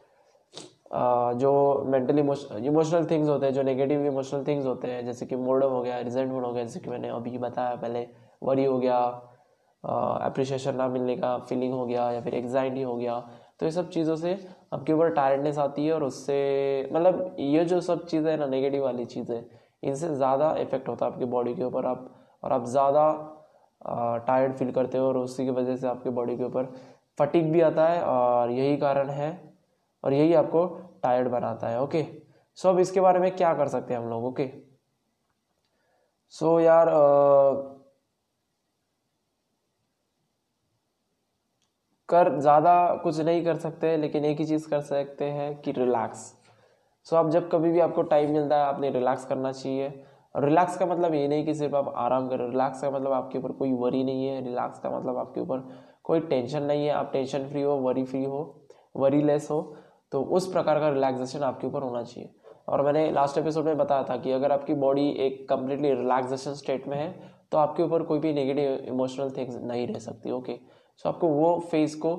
जो 1.40 1.52
मेंटल 1.86 2.18
इमोशनल 2.18 3.06
थिंग्स 3.10 3.28
होते 3.28 3.46
हैं 3.46 3.52
जो 3.54 3.62
नेगेटिव 3.62 4.04
इमोशनल 4.06 4.44
थिंग्स 4.46 4.66
होते 4.66 4.88
हैं 4.88 5.04
जैसे 5.06 5.26
कि 5.26 5.36
मोडम 5.36 5.70
हो 5.70 5.82
गया 5.82 5.98
रिजेंटमेंट 6.00 6.44
हो 6.44 6.52
गया 6.52 6.64
जैसे 6.64 6.80
कि 6.80 6.90
मैंने 6.90 7.08
अभी 7.10 7.38
बताया 7.38 7.74
पहले 7.76 8.06
वरी 8.42 8.64
हो 8.64 8.78
गया 8.78 8.98
अप्रिशिएशन 9.84 10.74
ना 10.76 10.88
मिलने 10.88 11.16
का 11.16 11.36
फीलिंग 11.38 11.72
हो 11.74 11.86
गया 11.86 12.10
या 12.12 12.20
फिर 12.20 12.34
एग्जाइटी 12.34 12.82
हो 12.82 12.96
गया 12.96 13.18
तो 13.60 13.66
ये 13.66 13.72
सब 13.72 13.88
चीज़ों 13.90 14.16
से 14.16 14.38
आपके 14.72 14.92
ऊपर 14.92 15.10
टायर्डनेस 15.14 15.58
आती 15.58 15.86
है 15.86 15.92
और 15.92 16.04
उससे 16.04 16.36
मतलब 16.92 17.36
ये 17.38 17.64
जो 17.64 17.80
सब 17.80 18.06
चीज़ें 18.06 18.30
हैं 18.30 18.38
ना 18.38 18.46
नेगेटिव 18.46 18.84
वाली 18.84 19.04
चीज़ें 19.06 19.42
इनसे 19.82 20.14
ज़्यादा 20.14 20.54
इफ़ेक्ट 20.58 20.88
होता 20.88 21.06
है 21.06 21.12
आपकी 21.12 21.24
बॉडी 21.26 21.54
के 21.54 21.64
ऊपर। 21.64 21.86
आप 21.86 22.08
और 22.42 22.52
आप 22.52 22.64
ज़्यादा 22.66 23.04
टायर्ड 23.84 24.54
फील 24.54 24.70
करते 24.72 24.98
हो 24.98 25.06
और 25.06 25.16
उसी 25.16 25.44
की 25.44 25.50
वजह 25.50 25.76
से 25.76 25.86
आपके 25.86 26.10
बॉडी 26.10 26.36
के 26.36 26.44
ऊपर 26.44 26.72
फटिक 27.18 27.50
भी 27.52 27.60
आता 27.60 27.86
है 27.88 28.02
और 28.02 28.50
यही 28.50 28.76
कारण 28.76 29.10
है 29.10 29.30
और 30.04 30.12
यही 30.12 30.34
आपको 30.34 30.66
टायर्ड 31.02 31.28
बनाता 31.28 31.68
है 31.68 31.80
ओके 31.82 32.06
सो 32.58 32.68
अब 32.68 32.78
इसके 32.78 33.00
बारे 33.00 33.20
में 33.20 33.34
क्या 33.36 33.54
कर 33.54 33.68
सकते 33.68 33.94
हैं 33.94 34.00
हम 34.00 34.08
लोग 34.10 34.24
ओके 34.24 34.50
सो 36.34 36.58
यार 36.60 36.88
आ, 36.88 37.72
कर 42.08 42.28
ज़्यादा 42.40 42.72
कुछ 42.94 43.18
नहीं 43.20 43.44
कर 43.44 43.56
सकते 43.56 43.96
लेकिन 43.96 44.24
एक 44.24 44.38
ही 44.38 44.46
चीज़ 44.46 44.68
कर 44.68 44.80
सकते 44.80 45.24
हैं 45.30 45.54
कि 45.60 45.72
रिलैक्स 45.72 46.32
सो 47.06 47.16
अब 47.16 47.30
जब 47.30 47.50
कभी 47.50 47.70
भी 47.72 47.80
आपको 47.80 48.02
टाइम 48.10 48.32
मिलता 48.32 48.56
है 48.56 48.64
आपने 48.64 48.90
रिलैक्स 48.90 49.24
करना 49.24 49.52
चाहिए 49.52 49.88
रिलैक्स 50.34 50.76
का 50.76 50.86
मतलब 50.86 51.14
ये 51.14 51.26
नहीं 51.28 51.44
कि 51.44 51.54
सिर्फ़ 51.54 51.74
आप 51.76 51.92
आराम 51.96 52.28
करें। 52.28 52.48
रिलैक्स 52.50 52.80
का 52.82 52.90
मतलब 52.90 53.12
आपके 53.12 53.38
ऊपर 53.38 53.52
कोई 53.52 53.72
वरी 53.74 54.02
नहीं 54.04 54.26
है। 54.26 54.40
रिलैक्स 54.44 54.78
का 54.78 54.90
मतलब 54.90 55.16
आपके 55.18 55.40
ऊपर 55.40 55.68
कोई 56.04 56.20
टेंशन 56.20 56.62
नहीं 56.62 56.86
है। 56.86 56.92
आप 56.92 57.10
टेंशन 57.12 57.46
फ्री 57.48 57.62
हो 57.62 57.76
वरी 57.78 58.04
फ्री 58.04 58.24
हो 58.24 58.68
वरी 58.96 59.22
लेस 59.22 59.48
हो 59.50 59.60
तो 60.12 60.22
उस 60.30 60.50
प्रकार 60.52 60.78
का 60.80 60.88
रिलैक्सेशन 60.88 61.42
आपके 61.42 61.66
ऊपर 61.66 61.82
होना 61.82 62.02
चाहिए। 62.02 62.30
और 62.68 62.82
मैंने 62.84 63.10
लास्ट 63.10 63.38
एपिसोड 63.38 63.64
में 63.64 63.76
बताया 63.78 64.02
था 64.02 64.16
कि 64.16 64.32
अगर 64.32 64.52
आपकी 64.52 64.74
बॉडी 64.76 65.08
एक 65.20 65.48
कम्प्लीटली 65.48 65.92
रिलैक्सेशन 65.94 66.54
स्टेट 66.54 66.88
में 66.88 66.96
है 66.96 67.10
तो 67.52 67.58
आपके 67.58 67.82
ऊपर 67.82 68.02
कोई 68.02 68.18
भी 68.18 68.32
नेगेटिव 68.32 68.72
इमोशनल 68.88 69.30
थिंग्स 69.30 69.56
नहीं 69.62 69.86
रह 69.86 69.98
सकती 69.98 70.30
ओके 70.30 70.58
सो 70.98 71.08
आपको 71.08 71.28
वो 71.28 71.58
फेस 71.70 71.94
को, 71.94 72.10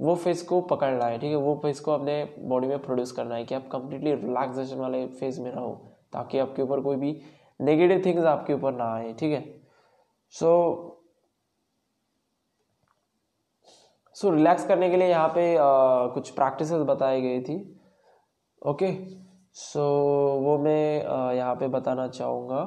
वो 0.00 0.14
फेस 0.14 0.42
को 0.42 0.60
पकड़ना 0.60 1.04
है, 1.04 1.18
ठीक 1.18 1.30
है? 1.30 1.36
वो 1.36 1.54
फेस 1.62 1.80
को 1.80 1.92
अपने 1.92 2.22
बॉडी 2.38 2.66
में 2.66 2.78
प्रोड्यूस 2.78 3.12
करना 3.12 3.34
है 3.34 3.44
कि 3.44 3.54
आप 3.54 3.68
कम्प्लीटली 3.72 4.14
रिलैक्सेशन 4.14 4.76
वाले 4.76 5.06
फ़ेज़ 5.08 5.40
में 5.40 5.50
रहो। 5.50 5.93
ताकि 6.14 6.38
आपके 6.38 6.62
ऊपर 6.62 6.80
कोई 6.80 6.96
भी 6.96 7.20
नेगेटिव 7.60 8.02
थिंग्स 8.04 8.24
आपके 8.26 8.54
ऊपर 8.54 8.72
ना 8.74 8.92
आए 8.94 9.12
ठीक 9.12 9.32
है? 9.32 9.44
सो 10.34 10.50
सो 14.16 14.30
रिलैक्स 14.30 14.66
करने 14.66 14.88
के 14.90 14.96
लिए 14.96 15.08
यहाँ 15.08 15.28
पे 15.28 15.44
आ, 15.56 16.06
कुछ 16.14 16.30
प्रैक्टिस 16.30 16.72
बताई 16.72 17.20
गई 17.22 17.40
थी। 17.42 17.56
ओके 18.62 18.90
सो 19.54 19.82
वो 20.42 20.56
मैं 20.58 21.34
यहाँ 21.36 21.54
पे 21.56 21.68
बताना 21.68 22.06
चाहूँगा। 22.08 22.62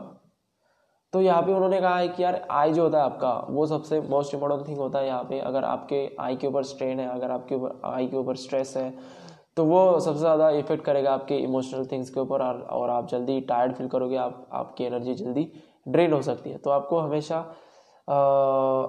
तो 1.13 1.21
यहाँ 1.21 1.41
पे 1.41 1.53
उन्होंने 1.53 1.79
कहा 1.81 1.97
है 1.97 2.07
कि 2.07 2.23
यार 2.23 2.35
आई 2.51 2.73
जो 2.73 2.83
होता 2.83 2.97
है 2.97 3.03
आपका 3.03 3.31
वो 3.49 3.65
सबसे 3.67 3.99
मोस्ट 4.01 4.33
इम्पोर्टेंट 4.33 4.67
थिंग 4.67 4.77
होता 4.77 4.99
है 4.99 5.07
यहाँ 5.07 5.23
पे। 5.23 5.39
अगर 5.41 5.63
आपके 5.65 5.99
आई 6.21 6.35
के 6.35 6.47
ऊपर 6.47 6.63
स्ट्रेन 6.65 6.99
है 6.99 7.07
अगर 7.09 7.31
आपके 7.31 7.55
ऊपर 7.55 7.79
आई 7.85 8.07
के 8.07 8.17
ऊपर 8.17 8.35
स्ट्रेस 8.37 8.75
है 8.77 8.89
तो 9.57 9.63
वो 9.65 9.99
सबसे 9.99 10.19
ज़्यादा 10.19 10.49
इफ़ेक्ट 10.57 10.83
करेगा 10.85 11.13
आपके 11.13 11.37
इमोशनल 11.39 11.85
थिंग्स 11.91 12.09
के 12.09 12.19
ऊपर 12.19 12.41
और, 12.41 12.59
और 12.61 12.89
आप 12.89 13.07
जल्दी 13.09 13.39
टायर्ड 13.43 13.73
फील 13.75 13.87
करोगे 13.87 14.15
आप 14.17 14.47
आपकी 14.53 14.83
एनर्जी 14.83 15.13
जल्दी 15.15 15.51
ड्रेन 15.87 16.13
हो 16.13 16.21
सकती 16.21 16.49
है। 16.49 16.57
तो 16.57 16.69
आपको 16.69 16.99
हमेशा 16.99 17.37
आ, 18.07 18.15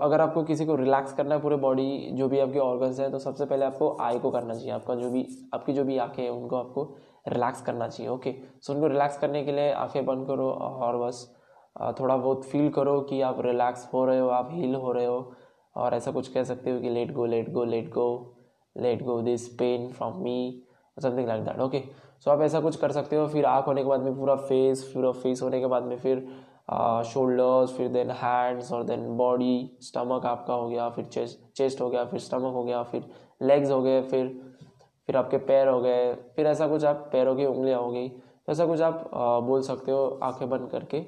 अगर 0.05 0.21
आपको 0.21 0.43
किसी 0.45 0.65
को 0.67 0.75
रिलैक्स 0.77 1.13
करना 1.13 1.35
है 1.35 1.41
पूरे 1.43 1.57
बॉडी 1.57 1.87
जो 2.15 2.29
भी 2.29 2.39
आपके 2.39 2.59
ऑर्गन्स 2.59 3.01
हैं 3.01 3.11
तो 3.13 3.19
सबसे 3.19 3.45
पहले 3.45 3.65
आपको 3.65 3.97
आई 4.01 4.19
को 4.19 4.31
करना 4.31 4.55
चाहिए। 4.55 4.71
आपका 4.73 4.95
जो 4.95 5.11
भी 5.11 5.27
आपकी 5.55 5.73
जो 5.73 5.85
भी 5.85 5.99
आँखें 5.99 6.23
हैं 6.23 6.31
उनको 6.31 6.57
आपको 6.57 6.85
रिलैक्स 7.29 7.63
करना 7.63 7.89
चाहिए 7.89 8.13
ओके 8.13 8.35
सो 8.63 8.73
उनको 8.75 8.89
रिलैक्स 8.89 9.19
करने 9.19 9.45
के 9.45 9.53
लिए 9.53 9.73
आँखें 9.73 10.05
बंद 10.07 10.27
करो 10.27 10.51
और 10.51 10.97
बस 10.97 11.27
थोड़ा 12.01 12.17
बहुत 12.17 12.45
फील 12.45 12.71
करो 12.71 13.01
कि 13.01 13.21
आप 13.23 13.41
रिलैक्स 13.47 13.89
हो 13.95 14.05
रहे 14.05 14.19
हो 14.19 14.29
आप 14.29 14.49
हील 14.53 14.75
हो 14.75 14.93
रहे 14.93 15.07
हो 15.07 15.33
और 15.77 15.95
ऐसा 15.95 16.11
कुछ 16.13 16.29
कह 16.29 16.45
सकते 16.45 16.71
हो 16.71 16.81
कि 16.81 16.91
let 16.91 17.13
go 17.13 17.27
let 17.27 17.51
go 17.53 17.65
let 17.65 17.91
go 17.91 18.09
let 18.79 19.03
go 19.03 19.21
this 19.23 19.49
pain 19.59 19.89
from 19.93 20.23
me 20.23 20.63
something 20.97 21.27
like 21.29 21.45
that 21.45 21.61
okay 21.61 21.83
so 22.25 22.31
आप 22.31 22.41
ऐसा 22.43 22.61
कुछ 22.61 22.77
कर 22.77 22.93
सकते 22.93 23.17
हो, 23.17 23.27
फिर 23.29 23.45
आँख 23.45 23.67
होने 23.67 23.83
के 23.83 23.89
बाद 23.89 24.03
में 24.03 24.17
पूरा 24.17 24.35
फेस 24.37 24.83
पूरा 24.95 25.11
फेस 25.13 25.43
होने 25.43 25.61
के 25.61 25.67
बाद 25.67 25.83
में 25.83 25.97
फिर 25.97 26.27
शोल्डर्स 27.07 27.77
फिर 27.77 27.89
देन 27.89 28.11
हैंड्स 28.11 28.73
और 28.73 28.83
देन 28.85 29.07
बॉडी 29.17 29.71
स्टमक 29.83 30.27
आपका 30.27 30.55
हो 30.55 30.69
गया, 30.69 30.89
फिर 30.89 31.05
चेस्ट 31.05 31.39
चेस्ट 31.57 31.81
हो 31.81 31.89
गया, 31.91 32.05
फिर 32.05 32.21
स्टमक 32.21 32.53
हो 32.55 32.65
गया, 32.65 32.83
फिर 32.83 33.05
लेग्स 33.43 33.71
हो 33.71 33.81
गए, 33.83 34.03
फिर 34.03 34.41
फिर 35.09 35.17
आपके 35.17 35.39
पैर 35.39 35.69
हो 35.69 35.81
गए, 35.81 36.13
फिर 36.37 36.47
ऐसा 36.47 36.67
कुछ 36.69 36.85
आप 36.85 37.09
पैरों 37.13 37.35
की 37.37 37.45
उंगलियाँ 37.47 37.81
हो 37.81 37.91
गई, 37.91 38.11
ऐसा 38.49 38.67
कुछ 38.67 38.81
आप 38.81 39.11
बोल 39.45 39.63
सकते 39.63 39.93
हो 39.93 40.19
आँखें 40.23 40.49
बंद 40.51 40.69
करके। 40.71 41.01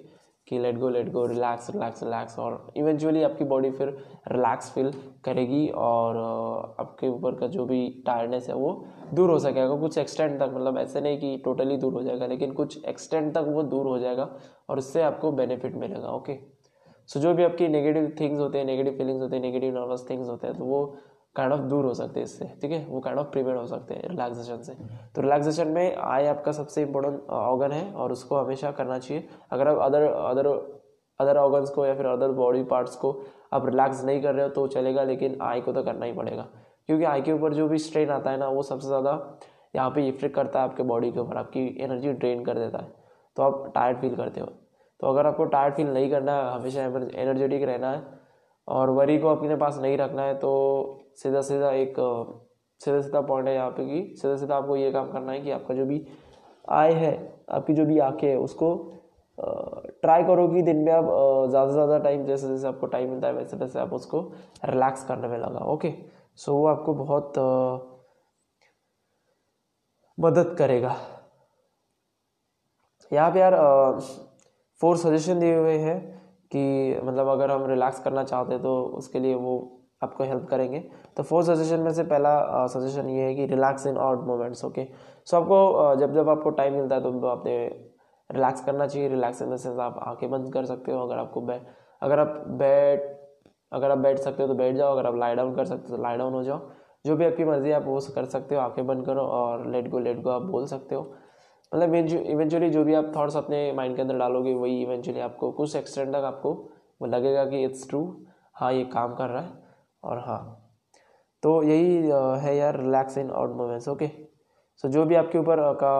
कि 0.50 0.58
let 0.58 0.78
go 0.78 0.88
let 0.88 1.10
go 1.12 1.24
relax 1.26 1.70
relax 1.70 2.02
relax 2.02 2.38
और 2.38 2.72
इवेंचुअली 2.76 3.22
आपकी 3.22 3.44
बॉडी 3.44 3.70
फिर 3.70 3.88
रिलैक्स 4.28 4.70
फील 4.70 4.90
करेगी 5.24 5.66
और 5.68 6.16
आपके 6.80 7.08
ऊपर 7.08 7.34
का 7.34 7.46
जो 7.46 7.64
भी 7.64 8.02
टायर्डनेस 8.06 8.48
है 8.48 8.54
वो 8.54 8.72
दूर 9.14 9.30
हो 9.30 9.38
सकेगा। 9.38 9.76
कुछ 9.76 9.98
एक्सटेंड 9.98 10.38
तक 10.40 10.50
मतलब 10.54 10.78
ऐसे 10.78 11.00
नहीं 11.00 11.18
कि 11.18 11.36
टोटली 11.44 11.76
दूर 11.76 11.92
हो 11.92 12.02
जाएगा 12.02 12.26
लेकिन 12.26 12.52
कुछ 12.52 12.84
एक्सटेंड 12.84 13.32
तक 13.34 13.44
वो 13.48 13.62
दूर 13.62 13.86
हो 13.86 13.98
जाएगा 13.98 14.28
और 14.68 14.78
उससे 14.78 15.02
आपको 15.02 15.32
बेनिफिट 15.32 15.76
मिलेगा 15.76 16.08
ओके 16.08 16.34
सो 16.34 17.18
so, 17.18 17.26
जो 17.26 17.34
भी 17.34 17.44
आपकी 17.44 17.68
नेगेटिव 17.68 18.12
थिंग्स 18.20 18.40
होते 18.40 18.58
हैं 18.58 18.64
नेगेटिव 18.64 18.92
फीलिंग्स 18.92 19.22
होते 19.22 19.36
हैं 19.36 19.42
नेगेटिव 19.42 19.74
नर्वस 19.74 20.06
थिंग्स 20.10 20.28
होते 20.28 20.46
हैं 20.46 20.56
तो 20.58 20.64
वो 20.64 20.84
काइंड 21.36 21.52
ऑफ़ 21.52 21.60
दूर 21.62 21.84
हो 21.84 21.92
सकते 21.94 22.20
हैं 22.20 22.24
इससे 22.24 22.50
ठीक 22.62 22.70
है? 22.72 22.84
वो 22.86 23.00
काइंड 23.00 23.18
ऑफ़ 23.18 23.26
प्रिवेंट 23.28 23.56
हो 23.58 23.66
सकते 23.66 23.94
हैं 23.94 24.08
रिलैक्सेशन 24.08 24.62
से। 24.62 24.72
तो 25.14 25.22
रिलैक्सेशन 25.22 25.68
में 25.68 25.96
आई 25.96 26.26
आपका 26.26 26.52
सबसे 26.52 26.82
इंपॉर्टेंट 26.82 27.28
ऑर्गन 27.30 27.72
है 27.72 27.92
और 27.94 28.12
उसको 28.12 28.36
हमेशा 28.36 28.70
करना 28.72 28.98
चाहिए। 28.98 29.26
अगर 29.50 29.68
आप 29.68 29.78
अदर 29.82 30.02
अदर 30.04 30.46
अदर 31.20 31.36
ऑर्गन्स 31.36 31.70
को 31.70 31.86
या 31.86 31.94
फिर 31.94 32.06
अदर 32.06 32.30
बॉडी 32.34 32.62
पार्ट्स 32.64 32.96
को 32.96 33.12
आप 33.52 33.66
रिलैक्स 33.66 34.04
नहीं 34.04 34.22
कर 34.22 34.34
रहे 34.34 34.44
हो 34.44 34.50
तो 34.50 34.66
चलेगा 34.68 35.02
लेकिन 35.04 35.38
आई 35.42 35.60
को 35.60 35.72
तो 35.72 35.82
करना 35.82 36.06
ही 36.06 36.12
पड़ेगा। 36.12 36.46
क्योंकि 36.86 37.04
आई 37.04 37.22
के 37.22 37.32
ऊपर 37.32 37.54
जो 37.54 37.68
भी 37.68 37.78
स्ट्रेन 37.78 38.10
आता 38.10 38.30
है 38.30 38.38
ना 38.38 38.48
वो 38.48 38.62
सबसे 38.62 38.86
ज़्यादा 38.86 39.12
यहाँ 39.76 39.90
पे 39.90 40.06
इफ़ेक्ट 40.08 40.34
करता 40.34 40.60
है 40.60 40.68
आपके 40.68 40.82
बॉडी 40.84 41.10
के 41.12 41.20
ऊपर 41.20 41.36
आपकी 41.36 41.66
एनर्जी 41.80 42.12
ड्रेन 42.14 42.44
कर 42.44 42.58
देता 42.58 42.78
है। 42.78 42.92
तो 43.36 43.42
आप 43.42 43.70
टायर्ड 43.74 43.98
फील 44.00 44.14
करते 44.16 44.40
हो। 44.40 44.46
तो 45.00 45.06
अगर 45.06 45.26
आपको 45.26 45.44
टायर्ड 45.46 45.74
फील 45.74 45.86
नहीं 45.88 46.10
करना 46.10 46.32
है 46.34 46.50
हमेशा 46.52 46.82
एनर्जेटिक 46.82 47.62
रहना 47.64 47.90
है 47.90 48.18
और 48.68 48.90
वरी 48.90 49.18
को 49.18 49.28
अपने 49.28 49.56
पास 49.56 49.78
नहीं 49.78 49.96
रखना 49.98 50.22
है 50.22 50.34
तो 50.38 50.50
सीधा 51.16 51.40
सीधा 51.42 51.70
एक 51.72 51.94
सीधा 52.80 53.00
सीधा 53.00 53.20
पॉइंट 53.22 53.48
है 53.48 53.54
यहाँ 53.54 53.70
पे 53.70 53.84
कि 53.86 54.16
सीधा 54.16 54.36
सीधा 54.36 54.56
आपको 54.56 54.76
ये 54.76 54.90
काम 54.92 55.10
करना 55.12 55.32
है 55.32 55.40
कि 55.40 55.50
आपका 55.50 55.74
जो 55.74 55.84
भी 55.86 56.06
आय 56.70 56.92
है, 56.92 57.12
आपकी 57.50 57.74
जो 57.74 57.84
भी 57.86 57.98
आँखें 57.98 58.28
है, 58.28 58.36
उसको 58.38 58.74
ट्राई 59.38 60.22
करो 60.24 60.46
कि 60.48 60.62
दिन 60.62 60.76
में 60.76 60.92
आप 60.92 61.04
ज़्यादा 61.50 61.66
से 61.68 61.72
ज़्यादा 61.72 61.98
टाइम 61.98 62.24
जैसे 62.26 62.48
जैसे 62.48 62.66
आपको 62.68 62.86
टाइम 62.86 63.10
मिलता 63.10 63.26
है, 63.26 63.32
वैसे 63.34 63.56
वैसे 63.56 63.78
आप 63.78 63.92
उसको 63.92 64.20
रिलैक्स 64.64 65.04
करने 65.04 65.28
में 65.28 65.38
लगा 65.38 65.64
ओके 65.66 65.92
सो 66.38 66.54
वो 66.54 66.66
आपको 66.66 66.94
बहुत 66.94 67.32
मदद 70.18 70.54
करेगा। 70.58 70.96
यहाँ 73.12 73.30
पे 73.32 73.40
यार 73.40 73.54
फोर 74.80 74.96
सजेशन 74.96 75.38
दिए 75.40 75.56
हुए 75.56 75.76
हैं। 75.78 76.19
कि 76.52 77.00
मतलब 77.04 77.28
अगर 77.28 77.50
हम 77.50 77.66
रिलैक्स 77.66 78.00
करना 78.00 78.24
चाहते 78.24 78.52
हैं 78.52 78.62
तो 78.62 78.80
उसके 78.98 79.20
लिए 79.20 79.34
वो 79.36 79.58
आपको 80.02 80.24
हेल्प 80.24 80.46
करेंगे। 80.50 80.78
तो 81.16 81.22
फोर 81.22 81.42
सजेशन 81.44 81.80
में 81.80 81.92
से 81.92 82.02
पहला 82.04 82.66
सजेशन 82.68 83.08
ये 83.08 83.22
है 83.22 83.34
कि 83.34 83.46
relax 83.46 83.86
in 83.86 83.96
out 83.98 84.26
moments 84.26 84.64
okay 84.64 84.86
so 85.26 85.36
आपको 85.36 85.94
जब 86.00 86.14
जब 86.14 86.28
आपको 86.28 86.50
टाइम 86.52 86.74
मिलता 86.74 86.94
है 86.94 87.02
तो 87.02 87.26
आपने 87.28 87.56
रिलैक्स 88.30 88.64
करना 88.64 88.86
चाहिए। 88.86 89.08
रिलैक्स 89.08 89.42
इन 89.42 89.50
द 89.50 89.56
सेंस 89.56 89.78
आप 89.78 89.98
आँखें 90.02 90.30
बंद 90.30 90.52
कर 90.54 90.64
सकते 90.64 90.92
हो 90.92 91.06
अगर 91.06 91.18
आपको 91.18 91.40
बैठ 91.42 91.62
अगर 92.02 92.18
आप 92.18 92.44
बैठ, 92.58 93.00
अगर 93.72 93.90
आप 93.90 93.98
बैठ 93.98 94.18
सकते 94.18 94.42
हो 94.42 94.48
तो 94.48 94.54
बैठ 94.54 94.76
जाओ। 94.76 94.92
अगर 94.92 95.06
आप 95.06 95.16
लाई 95.16 95.34
डाउन 95.34 95.54
कर 95.54 95.64
सकते 95.64 95.90
हो 95.90 95.96
तो 95.96 96.02
लाई 96.02 96.16
डाउन 96.16 96.32
हो 96.32 96.42
जाओ। 96.42 96.60
जो 97.04 97.16
भी 97.16 97.24
आपकी 97.24 97.44
मर्ज़ी 97.44 97.70
आप 97.72 97.84
वो 97.86 97.98
कर 98.14 98.24
सकते 98.26 98.54
हो। 98.54 98.60
आँखें 98.60 98.86
बंद 98.86 99.04
करो 99.06 99.22
और 99.22 99.66
लेट 99.66 99.88
गो 99.90 99.98
लेट 99.98 100.20
गो 100.22 100.30
आप 100.30 100.42
बोल 100.42 100.66
सकते 100.66 100.94
हो। 100.94 101.02
मतलब 101.72 101.94
इवेंचुअली 101.94 102.68
जो 102.70 102.84
भी 102.84 102.94
आप 102.94 103.12
थॉट्स 103.16 103.36
अपने 103.36 103.72
माइंड 103.72 103.96
के 103.96 104.02
अंदर 104.02 104.18
डालोगे, 104.18 104.54
वही 104.54 104.80
इवेंचुअली 104.82 105.20
आपको 105.20 105.50
कुछ 105.52 105.76
एक्सटेंड 105.76 106.12
तक 106.14 106.24
आपको 106.24 106.52
वो 107.00 107.06
लगेगा 107.06 107.44
कि 107.46 107.62
इट्स 107.64 107.88
ट्रू 107.88 108.02
हाँ 108.56 108.72
ये 108.72 108.84
काम 108.84 109.14
कर 109.14 109.28
रहा 109.28 109.42
है 109.42 109.52
और 110.02 110.18
हाँ। 110.26 110.56
तो 111.42 111.62
यही 111.62 111.94
है 112.44 112.56
यार 112.56 112.80
relax 112.80 113.18
in 113.18 113.30
out 113.30 113.56
moments 113.56 113.88
okay 113.88 114.08
so 114.84 114.88
जो 114.88 115.04
भी 115.04 115.14
आपके 115.14 115.38
ऊपर 115.38 115.60
का 115.82 115.92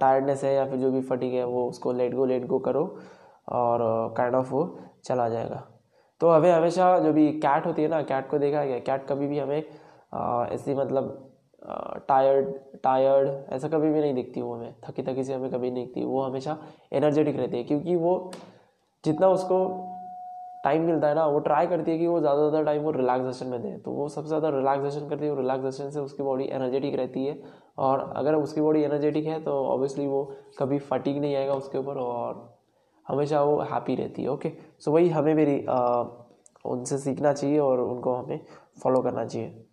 टायर्डनेस 0.00 0.44
है 0.44 0.54
या 0.54 0.64
फिर 0.66 0.78
जो 0.78 0.90
भी 0.92 1.00
फटिक 1.02 1.32
है, 1.32 1.44
वो 1.44 1.68
उसको 1.68 1.92
लेट 1.92 2.14
गो 2.14 2.24
लेट 2.26 2.46
गो 2.46 2.58
करो 2.58 2.84
और 3.48 3.80
काइंड 4.16 4.34
ऑफ़ 4.34 4.50
वो 4.50 4.62
चला 5.04 5.28
जाएगा। 5.28 5.62
तो 6.20 6.28
हमें 6.30 6.50
हमेशा 6.52 6.98
जो 6.98 7.12
भी 7.12 7.30
कैट 7.40 7.66
होती 7.66 7.82
है 7.82 7.88
ना 7.88 8.02
कैट 8.02 8.28
को 8.30 8.38
देखा 8.38 8.64
गया 8.64 8.78
कैट 8.80 9.06
कभी 9.08 9.26
भी 9.26 9.38
हमें 9.38 9.58
ऐसी 10.52 10.74
मतलब 10.74 11.27
टायर्ड 12.08 12.48
टायर्ड 12.82 13.28
ऐसा 13.52 13.68
कभी 13.68 13.90
भी 13.90 14.00
नहीं 14.00 14.14
दिखती 14.14 14.40
वो 14.40 14.54
हमें। 14.54 14.74
थकी 14.84 15.02
थकी 15.02 15.24
से 15.24 15.34
हमें 15.34 15.50
कभी 15.50 15.70
नहीं 15.70 15.84
दिखती। 15.84 16.04
वो 16.04 16.22
हमेशा 16.22 16.56
एनर्जेटिक 16.92 17.36
रहती 17.36 17.56
है, 17.56 17.64
क्योंकि 17.64 17.96
वो 17.96 18.30
जितना 19.04 19.28
उसको 19.28 19.58
टाइम 20.64 20.82
मिलता 20.82 21.08
है 21.08 21.14
ना, 21.14 21.26
वो 21.26 21.38
ट्राई 21.40 21.66
करती 21.66 21.90
है 21.90 21.98
कि 21.98 22.06
वो 22.06 22.20
ज़्यादा 22.20 22.38
ज़्यादा 22.40 22.62
टाइम 22.62 22.82
वो 22.82 22.90
रिलैक्सेशन 22.90 23.46
में 23.46 23.60
दे। 23.62 23.76
तो 23.78 23.90
वो 23.90 24.08
सबसे 24.08 24.28
ज़्यादा 24.28 24.48
रिलैक्सेशन 24.50 25.08
करती 25.08 25.24
है 25.24 25.30
और 25.30 25.38
रिलैक्सेशन 25.38 25.90
से 25.90 26.00
उसकी 26.00 26.22
बॉडी 26.22 26.44
एनर्जेटिक 26.52 26.94
रहती 26.94 27.24
है। 27.26 27.38
और 27.78 28.12
अगर 28.16 28.34
उसकी 28.34 28.60
बॉडी 28.60 28.82
एनर्जेटिक 28.82 29.26
है 29.26 29.40
तो 29.44 29.52
ऑब्वियसली 29.66 30.06
वो 30.06 30.24
कभी 30.58 30.78
फटीक 30.80 31.16
नहीं 31.16 31.36
आएगा 31.36 31.54
उसके 31.54 31.78
ऊपर 31.78 31.98
और 31.98 32.46
हमेशा 33.06 33.42
वो 33.42 33.60
हैप्पी 33.62 33.94
रहती 33.94 34.22
है 34.22 34.28
ओके 34.28 34.52
सो 34.80 34.92
वही 34.92 35.08
हमें 35.08 35.34
मेरी 35.34 35.58
उनसे 36.66 36.98
सीखना 36.98 37.32
चाहिए 37.32 37.58
और 37.58 37.80
उनको 37.80 38.14
हमें 38.14 38.40
फॉलो 38.82 39.00
करना 39.02 39.24
चाहिए। 39.24 39.64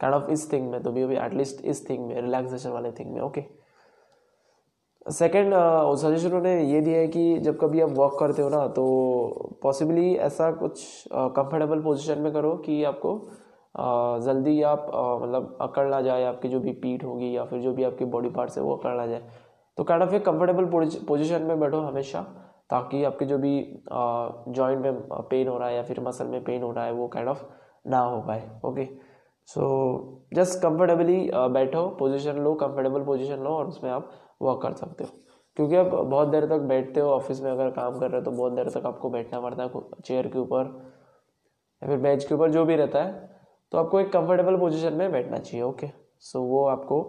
काइंड 0.00 0.14
ऑफ़ 0.14 0.30
इस 0.30 0.52
थिंग 0.52 0.70
में 0.70 0.82
तो 0.82 0.92
भी 0.92 1.02
एटलीस्ट 1.16 1.64
इस 1.64 1.88
थिंग 1.90 2.06
में 2.06 2.20
रिलैक्सेशन 2.20 2.70
वाले 2.70 2.92
थिंग 2.92 3.12
में 3.14 3.20
ओके 3.20 3.44
सेकेंड 5.10 5.54
सजेशन 5.98 6.26
उन्होंने 6.26 6.64
ये 6.64 6.80
दिया 6.80 6.98
है 6.98 7.06
कि 7.06 7.38
जब 7.38 7.58
कभी 7.60 7.80
आप 7.80 7.90
वॉक 7.90 8.18
करते 8.18 8.42
हो 8.42 8.48
ना 8.48 8.66
तो 8.68 8.84
पॉसिबली 9.62 10.14
ऐसा 10.16 10.50
कुछ 10.52 11.04
कंफर्टेबल 11.12 11.80
पोजीशन 11.80 12.18
में 12.18 12.32
करो 12.32 12.54
कि 12.56 12.84
आपको 12.84 13.12
uh, 13.74 14.24
जल्दी 14.24 14.62
आप 14.62 14.86
uh, 14.86 15.22
मतलब 15.22 15.58
अकड़ 15.60 15.88
ना 15.88 16.00
जाए 16.00 16.24
आपकी 16.24 16.48
जो 16.48 16.60
भी 16.60 16.72
पीठ 16.72 17.04
होगी 17.04 17.36
या 17.36 17.44
फिर 17.44 17.60
जो 17.60 17.72
भी 17.72 17.84
आपकी 17.84 18.04
बॉडी 18.04 18.28
पार्ट्स 18.28 18.58
है 18.58 18.64
वो 18.64 18.76
अकड़ 18.76 18.96
ना 18.96 19.06
जाए। 19.06 19.22
तो 19.76 19.84
काइंड 19.84 20.02
ऑफ़ 20.02 20.14
एक 20.14 20.24
कंफर्टेबल 20.24 20.64
पोजीशन 21.08 21.42
में 21.42 21.60
बैठो 21.60 21.80
हमेशा 21.80 22.20
ताकि 22.70 23.04
आपके 23.04 23.24
जो 23.24 23.38
भी 23.38 23.82
जॉइंट 23.90 24.82
में 24.82 25.00
पेन 25.30 25.48
हो 25.48 25.58
रहा 25.58 25.68
है 25.68 25.76
या 25.76 25.82
फिर 25.82 26.00
मसल 26.00 26.26
में 26.26 26.44
पेन 26.44 26.62
हो 26.62 26.72
रहा 26.72 26.84
है 26.84 26.92
वो 26.92 27.08
काइंड 27.08 27.28
ऑफ़ 27.28 27.44
ना 27.86 27.98
हो 27.98 28.20
पाए 28.22 28.60
ओके 28.64 28.88
सो 29.48 29.64
जस्ट 30.34 30.58
कंफर्टेबली 30.62 31.30
बैठो 31.52 31.86
पोजीशन 31.98 32.38
लो 32.44 32.54
कंफर्टेबल 32.56 33.02
पोजीशन 33.04 33.42
लो 33.44 33.50
और 33.50 33.66
उसमें 33.68 33.90
आप 33.90 34.10
वर्क 34.42 34.60
कर 34.62 34.72
सकते 34.74 35.04
हो। 35.04 35.10
क्योंकि 35.56 35.76
आप 35.76 35.86
बहुत 35.86 36.28
देर 36.28 36.46
तक 36.46 36.60
बैठते 36.68 37.00
हो 37.00 37.08
ऑफ़िस 37.10 37.40
में 37.42 37.50
अगर 37.50 37.70
काम 37.70 37.98
कर 37.98 38.10
रहे 38.10 38.20
हो 38.20 38.24
तो 38.24 38.30
बहुत 38.30 38.52
देर 38.52 38.68
तक 38.70 38.86
आपको 38.86 39.10
बैठना 39.10 39.40
पड़ता 39.40 39.62
है 39.62 39.82
चेयर 40.04 40.26
के 40.28 40.38
ऊपर 40.38 40.72
या 41.82 41.88
फिर 41.88 41.98
बेंच 41.98 42.24
के 42.24 42.34
ऊपर 42.34 42.50
जो 42.50 42.64
भी 42.64 42.76
रहता 42.76 43.02
है। 43.02 43.12
तो 43.72 43.78
आपको 43.78 44.00
एक 44.00 44.12
कंफर्टेबल 44.12 44.56
पोजीशन 44.58 44.92
में 44.92 45.10
बैठना 45.12 45.38
चाहिए 45.38 45.62
ओके 45.64 45.90
सो 46.20 46.42
वो 46.42 46.64
आपको 46.68 47.00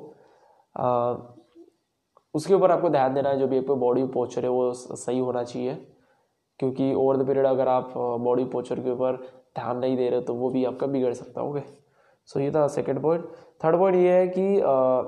आ, 0.75 1.15
उसके 2.35 2.53
ऊपर 2.53 2.71
आपको 2.71 2.89
ध्यान 2.89 3.13
देना 3.13 3.29
है 3.29 3.37
जो 3.39 3.47
भी 3.47 3.57
आपको 3.57 3.75
बॉडी 3.75 4.03
पोचर 4.13 4.43
है 4.43 4.49
वो 4.49 4.71
सही 4.73 5.19
होना 5.19 5.43
चाहिए। 5.43 5.75
क्योंकि 6.59 6.93
ओवर 6.93 7.17
द 7.17 7.27
पीरियड 7.27 7.45
अगर 7.45 7.67
आप 7.67 7.93
बॉडी 8.21 8.45
पोचर 8.45 8.79
के 8.79 8.91
ऊपर 8.91 9.15
ध्यान 9.55 9.77
नहीं 9.77 9.97
दे 9.97 10.09
रहे 10.09 10.21
तो 10.21 10.33
वो 10.33 10.49
भी 10.49 10.63
आपका 10.65 10.87
बिगड़ 10.87 11.13
सकता 11.13 11.41
है 11.41 11.47
ओके 11.47 11.61
सो 12.29 12.39
ये 12.39 12.51
था 12.51 12.67
सेकेंड 12.69 13.01
पॉइंट 13.01 13.25
थर्ड 13.63 13.77
पॉइंट 13.77 13.97
ये 13.97 14.17
है 14.17 14.27
कि 14.27 14.59
आ, 14.59 15.03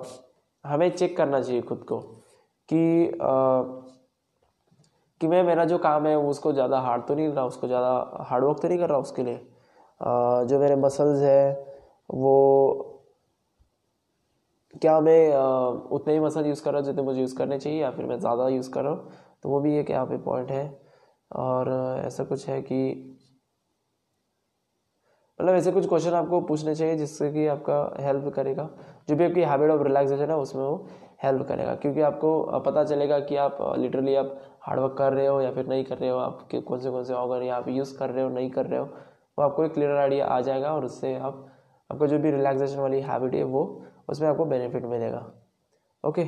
हमें 0.65 0.89
चेक 0.91 1.15
करना 1.17 1.41
चाहिए 1.41 1.61
खुद 1.61 1.83
को 1.83 1.99
कि 2.69 3.07
आ, 3.21 3.61
कि 5.21 5.27
मैं 5.27 5.43
मेरा 5.43 5.65
जो 5.65 5.77
काम 5.77 6.07
है 6.07 6.15
उसको 6.17 6.53
ज़्यादा 6.53 6.79
हार्ड 6.79 7.05
तो 7.07 7.15
नहीं 7.15 7.27
कर 7.29 7.33
रहा 7.35 7.45
उसको 7.45 7.67
ज़्यादा 7.67 8.25
हार्ड 8.29 8.43
वर्क 8.43 8.59
तो 8.61 8.67
नहीं 8.67 8.79
कर 8.79 8.89
रहा 8.89 8.97
उसके 8.99 9.23
लिए। 9.23 9.35
आ, 10.01 10.43
जो 10.43 10.59
मेरे 10.59 10.75
मसल्स 10.75 11.21
है 11.21 11.51
वो 12.09 12.93
क्या 14.81 14.99
मैं 15.01 15.35
उतने 15.91 16.13
ही 16.13 16.19
मसल 16.19 16.45
यूज़ 16.45 16.63
कर 16.63 16.71
रहा 16.71 16.79
हूँ 16.79 16.85
जितने 16.85 17.03
मुझे 17.03 17.19
यूज़ 17.21 17.35
करने 17.35 17.57
चाहिए 17.59 17.81
या 17.81 17.91
फिर 17.91 18.05
मैं 18.05 18.19
ज़्यादा 18.19 18.47
यूज़ 18.49 18.69
कर 18.71 18.83
रहा 18.83 18.93
हूँ? 18.93 19.11
तो 19.43 19.49
वो 19.49 19.59
भी 19.61 19.75
एक 19.77 19.89
यहाँ 19.89 20.05
पे 20.05 20.17
पॉइंट 20.17 20.51
है। 20.51 20.65
और 21.31 21.69
ऐसा 22.05 22.23
कुछ 22.23 22.47
है 22.49 22.61
कि 22.61 23.16
मतलब 25.39 25.55
ऐसे 25.55 25.71
कुछ 25.71 25.87
क्वेश्चन 25.89 26.13
आपको 26.13 26.39
पूछने 26.41 26.73
चाहिए 26.75 26.95
जिससे 26.97 27.31
कि 27.31 27.45
आपका 27.47 28.03
हेल्प 28.03 28.27
करेगा। 28.35 28.69
जो 29.09 29.15
भी 29.15 29.25
आपकी 29.25 29.41
हैबिट 29.41 29.71
ऑफ़ 29.71 29.81
रिलैक्सेशन 29.83 30.29
है, 30.29 30.37
उसमें 30.37 30.63
वो 30.63 30.87
हेल्प 31.23 31.47
करेगा। 31.47 31.75
क्योंकि 31.75 32.01
आपको 32.01 32.59
पता 32.65 32.83
चलेगा 32.83 33.19
कि 33.19 33.35
आप 33.35 33.57
लिटरली 33.77 34.15
आप 34.15 34.35
हार्डवर्क 34.61 34.95
कर 34.97 35.13
रहे 35.13 35.27
हो 35.27 35.41
या 35.41 35.51
फिर 35.51 35.67
नहीं 35.67 35.83
कर 35.85 35.97
रहे 35.97 36.09
हो। 36.09 36.17
आप 36.17 36.47
कौन 36.55 36.79
से 36.79 36.91
कौन 36.91 37.03
से 37.03 37.13
ऑर्गन 37.13 37.45
या 37.45 37.55
आप 37.55 37.67
यूज़ 37.69 37.97
कर 37.97 38.09
रहे 38.09 38.23
हो, 38.23 38.29
नहीं 38.29 38.49
कर 38.51 38.65
रहे 38.65 38.79
हो, 38.79 38.85
वो 38.85 39.43
आपको 39.45 39.63
एक 39.65 39.73
क्लियर 39.73 39.91
आइडिया 39.91 40.25
आ 40.25 40.39
जाएगा 40.41 40.73
और 40.75 40.85
उससे 40.85 41.15
आप, 41.15 41.45
आपको 41.89 42.07
जो 42.07 42.19
भी 42.19 42.31
रिलैक्सेशन 42.31 42.79
वाली 42.79 43.01
हैबिट 43.01 43.33
है 43.35 43.43
वो, 43.43 43.63
उसमें 44.09 44.27
आपको 44.29 44.45
बेनिफिट 44.45 44.85
मिलेगा। 44.85 45.25
ओके 46.03 46.25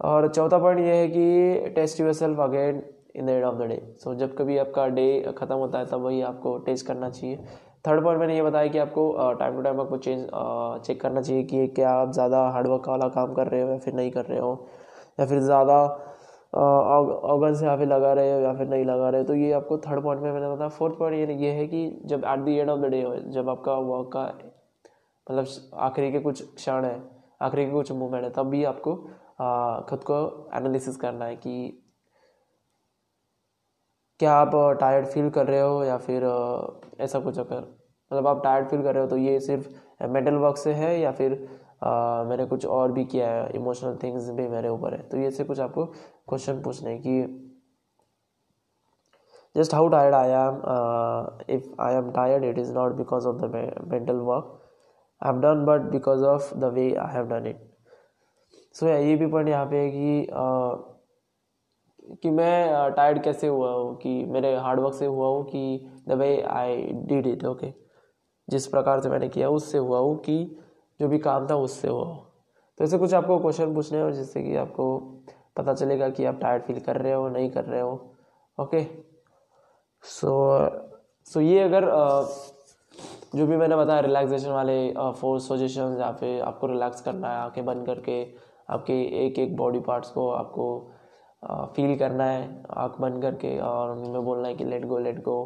और 0.00 0.28
चौथा 0.28 0.58
पॉइंट 0.58 0.80
ये 0.80 0.94
है 0.94 1.08
कि 1.08 1.70
test 1.70 2.00
yourself 2.12 2.38
again 2.40 2.82
in 3.14 3.26
the 3.26 3.28
end 3.30 3.44
of 3.44 3.56
the 3.56 3.66
day 3.68 3.80
so 4.00 4.14
जब 4.16 4.36
कभी 4.36 4.58
आपका 4.58 4.86
डे 4.88 5.34
ख़त्म 5.38 5.54
होता 5.56 5.78
है, 5.78 5.86
तब 5.86 6.00
वही 6.00 6.20
आपको 6.22 6.56
टेस्ट 6.60 6.86
करना 6.86 7.10
चाहिए। 7.10 7.36
थर्ड 7.86 8.02
पॉइंट 8.04 8.20
मैंने 8.20 8.34
ये 8.34 8.42
बताया 8.42 8.66
कि 8.68 8.78
आपको 8.78 9.34
टाइम 9.38 9.54
टू 9.54 9.62
टाइम 9.62 9.80
आपको 9.80 9.96
चेंज 9.98 10.26
चेक 10.86 11.00
करना 11.00 11.20
चाहिए 11.22 11.42
कि 11.44 11.66
क्या 11.68 11.90
आप 11.92 12.12
ज़्यादा 12.12 12.42
हार्डवर्क 12.50 12.88
वाला 12.88 13.08
काम 13.10 13.34
कर 13.34 13.46
रहे 13.48 13.62
हो 13.62 13.68
या 13.70 13.78
फिर 13.78 13.94
नहीं 13.94 14.10
कर 14.10 14.24
रहे 14.24 14.38
हो, 14.38 14.68
या 15.20 15.26
फिर 15.26 15.40
ज़्यादा 15.40 15.82
ऑर्गन 16.52 17.54
से 17.54 17.64
यहाँ 17.64 17.76
पे 17.78 17.86
लगा 17.86 18.12
रहे 18.12 18.32
हो 18.32 18.40
या 18.40 18.52
फिर 18.54 18.68
नहीं 18.68 18.84
लगा 18.84 19.08
रहे 19.08 19.20
हो। 19.20 19.26
तो 19.26 19.34
ये 19.34 19.52
आपको 19.52 19.78
थर्ड 19.80 20.02
पॉइंट 20.02 20.22
में 20.22 20.30
मैंने 20.32 20.48
बताया। 20.48 20.68
फोर्थ 20.70 20.98
पॉइंट 20.98 21.16
ये 21.18 21.36
ये 21.36 21.50
है 21.52 21.66
कि 21.66 22.00
जब 22.06 22.24
at 22.26 22.40
the 22.40 22.48
end 22.50 22.70
of 22.70 22.80
the 22.80 22.84
day 22.86 23.02
हो, 23.02 23.14
जब 23.28 23.48
आपका 23.48 23.74
वर्क 23.74 24.10
का 24.12 24.24
मतलब 25.26 25.46
आखिरी 25.80 26.12
के 26.12 26.20
कुछ 26.20 26.42
क्षण 26.54 26.84
है, 26.84 27.00
आखिरी 27.42 27.64
के 27.64 27.70
कुछ 27.72 27.92
मूवमेंट 27.92 28.24
है, 28.24 28.30
तब 28.32 28.48
भी 28.48 28.64
आपको 28.64 28.94
खुद 29.90 30.04
को 30.04 30.16
एनालिसिस 30.54 30.96
करना 30.98 31.24
है 31.24 31.36
कि 31.36 31.79
क्या 34.20 34.32
आप 34.32 34.50
टायर्ड 34.80 35.06
फील 35.06 35.28
कर 35.30 35.46
रहे 35.46 35.60
हो 35.60 35.82
या 35.84 35.96
फिर 35.96 36.24
ऐसा 37.00 37.18
कुछ 37.20 37.38
अगर? 37.38 37.60
मतलब 38.10 38.26
आप 38.26 38.42
टायर्ड 38.44 38.66
फील 38.68 38.82
कर 38.82 38.94
रहे 38.94 39.02
हो 39.02 39.08
तो 39.08 39.16
ये 39.16 39.38
सिर्फ़ 39.40 39.68
मेंटल 40.08 40.34
वर्क 40.34 40.56
से 40.56 40.72
है 40.72 40.98
या 41.00 41.12
फिर 41.12 41.32
आ, 41.82 42.24
मैंने 42.24 42.44
कुछ 42.46 42.66
और 42.66 42.92
भी 42.92 43.04
किया 43.04 43.30
है 43.30 43.48
इमोशनल 43.50 43.96
थिंग्स 44.02 44.28
भी 44.30 44.48
मेरे 44.48 44.68
ऊपर 44.68 44.94
है? 44.94 45.02
तो 45.02 45.16
ये 45.16 45.30
से 45.30 45.44
कुछ 45.44 45.60
आपको 45.60 45.84
क्वेश्चन 45.86 46.60
पूछने 46.62 46.98
कि 46.98 47.22
just 49.54 49.74
how 49.74 49.88
tired 49.88 50.14
I 50.14 50.30
am 50.30 50.60
if 51.56 51.70
I 51.80 51.94
am 51.94 52.10
tired 52.12 52.44
it 52.44 52.58
is 52.58 52.72
not 52.74 52.92
because 52.92 53.26
of 53.26 53.36
the 53.36 53.50
mental 53.92 54.20
work 54.28 54.60
I 55.22 55.32
have 55.32 55.40
done 55.40 55.64
but 55.64 55.90
because 55.90 56.24
of 56.24 56.54
the 56.54 56.72
way 56.74 56.92
I 56.96 57.14
have 57.14 57.26
done 57.26 57.46
it 57.46 57.68
so 58.74 58.86
ये 58.86 59.16
भी 59.16 59.26
point 59.26 59.48
यहाँ 59.48 59.66
पे 59.66 59.76
है 59.76 59.90
कि 59.90 60.26
uh, 60.32 60.89
कि 62.22 62.30
मैं 62.30 62.90
tired 62.92 63.22
कैसे 63.22 63.46
हुआ 63.46 63.70
हूँ 63.72 63.96
कि 63.96 64.12
मेरे 64.26 64.54
हार्डवर्क 64.56 64.94
से 64.94 65.06
हुआ 65.06 65.28
हूँ 65.28 65.44
कि 65.44 65.90
the 66.08 66.12
way 66.12 66.40
I 66.42 66.76
did 67.06 67.26
it 67.26 67.44
okay 67.44 67.72
जिस 68.48 68.66
प्रकार 68.66 69.00
से 69.00 69.08
मैंने 69.08 69.28
किया, 69.28 69.48
उससे 69.48 69.78
हुआ 69.78 69.98
हूँ 69.98 70.16
कि 70.18 70.58
जो 71.00 71.08
भी 71.08 71.18
काम 71.18 71.46
था, 71.50 71.56
उससे 71.56 71.88
हुआ 71.88 72.04
हो। 72.04 72.26
तो 72.78 72.84
ऐसे 72.84 72.98
कुछ 72.98 73.14
आपको 73.14 73.38
क्वेश्चन 73.38 73.74
पूछने 73.74 74.00
और 74.02 74.12
जिससे 74.12 74.42
कि 74.42 74.56
आपको 74.56 74.98
पता 75.56 75.74
चलेगा 75.74 76.08
कि 76.08 76.24
आप 76.24 76.38
टायर्ड 76.40 76.62
फील 76.62 76.80
कर 76.80 76.96
रहे 76.96 77.12
हो, 77.12 77.28
नहीं 77.28 77.50
कर 77.50 77.64
रहे 77.64 77.80
हो 77.80 78.14
ओके 78.58 78.84
सो 80.04 80.30
सो 81.26 81.40
ये 81.40 81.60
अगर 81.62 81.84
जो 83.34 83.46
भी 83.46 83.56
मैंने 83.56 83.76
बताया 83.76 84.00
रिलैक्सेशन 84.00 84.50
वाले 84.50 84.92
फोर 85.20 85.38
सजेशन 85.40 85.96
या 86.00 86.10
फिर 86.12 86.40
आपको 86.42 86.66
रिलैक्स 86.66 87.00
करना 87.00 87.28
है, 87.28 87.38
आँखें 87.38 87.64
बंद 87.64 87.86
करके 87.86 88.22
आपके 88.70 89.02
एक 89.26 89.38
एक 89.38 89.56
बॉडी 89.56 89.80
पार्ट्स 89.80 90.10
को 90.10 90.30
आपको 90.30 90.66
फील 91.42 91.96
करना 91.98 92.24
है, 92.24 92.62
आँख 92.70 93.00
बंद 93.00 93.22
करके 93.22 93.58
और 93.58 93.90
उनमें 93.90 94.24
बोलना 94.24 94.48
है 94.48 94.54
कि 94.54 94.64
लेट 94.64 94.84
गो 94.86 94.98
लेट 94.98 95.22
गो 95.22 95.36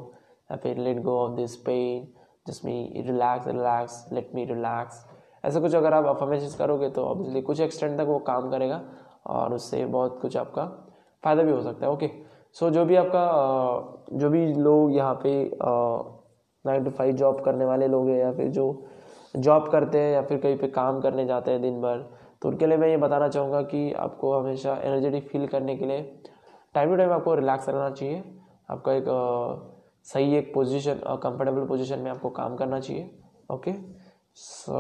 या 0.51 0.57
फिर 0.57 0.79
let 0.79 1.03
go 1.03 1.19
of 1.19 1.37
this 1.37 1.57
pain 1.57 2.07
just 2.49 2.65
me 2.65 3.05
relax 3.07 3.47
relax 3.47 4.05
let 4.13 4.31
me 4.35 4.45
relax 4.45 5.05
ऐसा 5.45 5.61
कुछ 5.61 5.75
अगर 5.75 5.95
आप 5.95 6.07
अफर्मेशन 6.07 6.57
करोगे 6.59 6.89
तो 6.91 7.05
ऑब्वियसली 7.05 7.43
कुछ 7.43 7.61
एक्सटेंड 7.61 7.99
तक 7.99 8.07
वो 8.07 8.19
काम 8.19 8.51
करेगा 8.51 8.83
और 9.27 9.55
उससे 9.55 9.85
बहुत 9.87 10.19
कुछ 10.23 10.37
आपका 10.37 10.65
फ़ायदा 11.25 11.43
भी 11.43 11.53
हो 11.53 11.61
सकता 11.63 11.87
है 11.87 11.93
ओके 11.93 12.11
सो 12.57 12.71
जो 12.71 12.85
भी 12.85 12.97
आपका 12.97 14.17
जो 14.19 14.31
भी 14.31 14.47
लोग 14.47 14.93
यहाँ 14.97 15.15
पे 15.23 15.51
नाइन 16.65 16.85
टू 16.85 16.91
फाइव 16.91 17.17
जॉब 17.17 17.41
करने 17.45 17.65
वाले 17.65 17.87
लोग 17.89 18.09
हैं 18.09 18.19
या 18.19 18.33
फिर 18.33 18.49
जो 18.49 18.67
जॉब 19.37 19.69
करते 19.69 20.01
हैं 20.01 20.13
या 20.13 20.23
फिर 20.23 20.39
कहीं 20.39 20.59
पे 20.59 20.69
काम 20.69 21.01
करने 21.01 21.25
जाते 21.27 21.51
हैं 21.51 21.63
दिन 21.63 21.81
भर 21.81 22.05
तो 22.45 22.49
उनके 22.49 22.67
लिए 22.67 22.77
मैं 22.77 22.89
ये 22.89 22.97
बताना 22.97 23.29
चाहूँगा 23.29 23.61
कि 23.63 23.93
आपको 23.99 24.33
हमेशा 24.33 24.73
एनर्जेटिक 24.85 25.29
फील 25.29 25.47
करने 25.47 25.77
के 25.77 25.87
लिए 25.87 26.01
टाइम 26.75 26.91
टू 26.91 26.97
टाइम 26.97 27.13
आपको 27.13 27.35
रिलैक्स 27.35 27.69
रहना 27.69 27.91
चाहिए। 27.91 28.23
आपका 28.71 28.93
एक 28.93 29.05
सही 30.07 30.37
एक 30.37 30.53
पोजीशन 30.55 31.01
कंफर्टेबल 31.23 31.65
पोजीशन 31.67 31.99
में 31.99 32.11
आपको 32.11 32.31
काम 32.31 32.57
करना 32.57 32.81
चाहिए 32.81 33.09
ओके 33.51 33.73
सो 34.37 34.75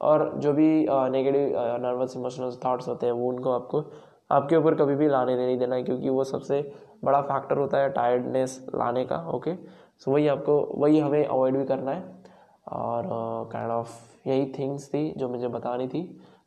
और 0.00 0.30
जो 0.38 0.52
भी 0.52 0.68
नेगेटिव 0.88 1.56
नर्वस 1.82 2.16
इमोशनल 2.16 2.50
थाट्स 2.64 2.88
होते 2.88 3.06
हैं, 3.06 3.12
वो 3.12 3.28
उनको 3.28 3.52
आपको, 3.52 3.82
आपके 4.30 4.56
ऊपर 4.56 4.74
कभी 4.74 4.94
भी 4.96 5.08
लाने 5.08 5.36
नहीं 5.36 5.58
देना 5.58 5.76
है 5.76 5.82
क्योंकि 5.82 6.08
वो 6.08 6.24
सबसे 6.24 6.60
बड़ा 7.04 7.20
फैक्टर 7.22 7.58
होता 7.58 7.78
है 7.78 7.88
टायर्डनेस 7.92 8.60
लाने 8.74 9.04
का 9.04 9.26
ओके 9.30 9.54
सो 9.54 10.10
वही 10.10 10.28
आपको, 10.28 10.60
वही 10.74 10.98
हमें 10.98 11.24
अवॉइड 11.24 11.56
भी 11.56 11.64
करना 11.64 11.90
है। 11.90 12.16
और 12.68 13.04
काइंड 13.52 13.70
ऑफ़ 13.72 14.28
यही 14.28 14.44
थिंग्स 14.58 14.88
थी 14.88 15.12
जो 15.16 15.28
मुझे 15.28 15.48
बतानी 15.48 15.86
थी। 15.88 16.00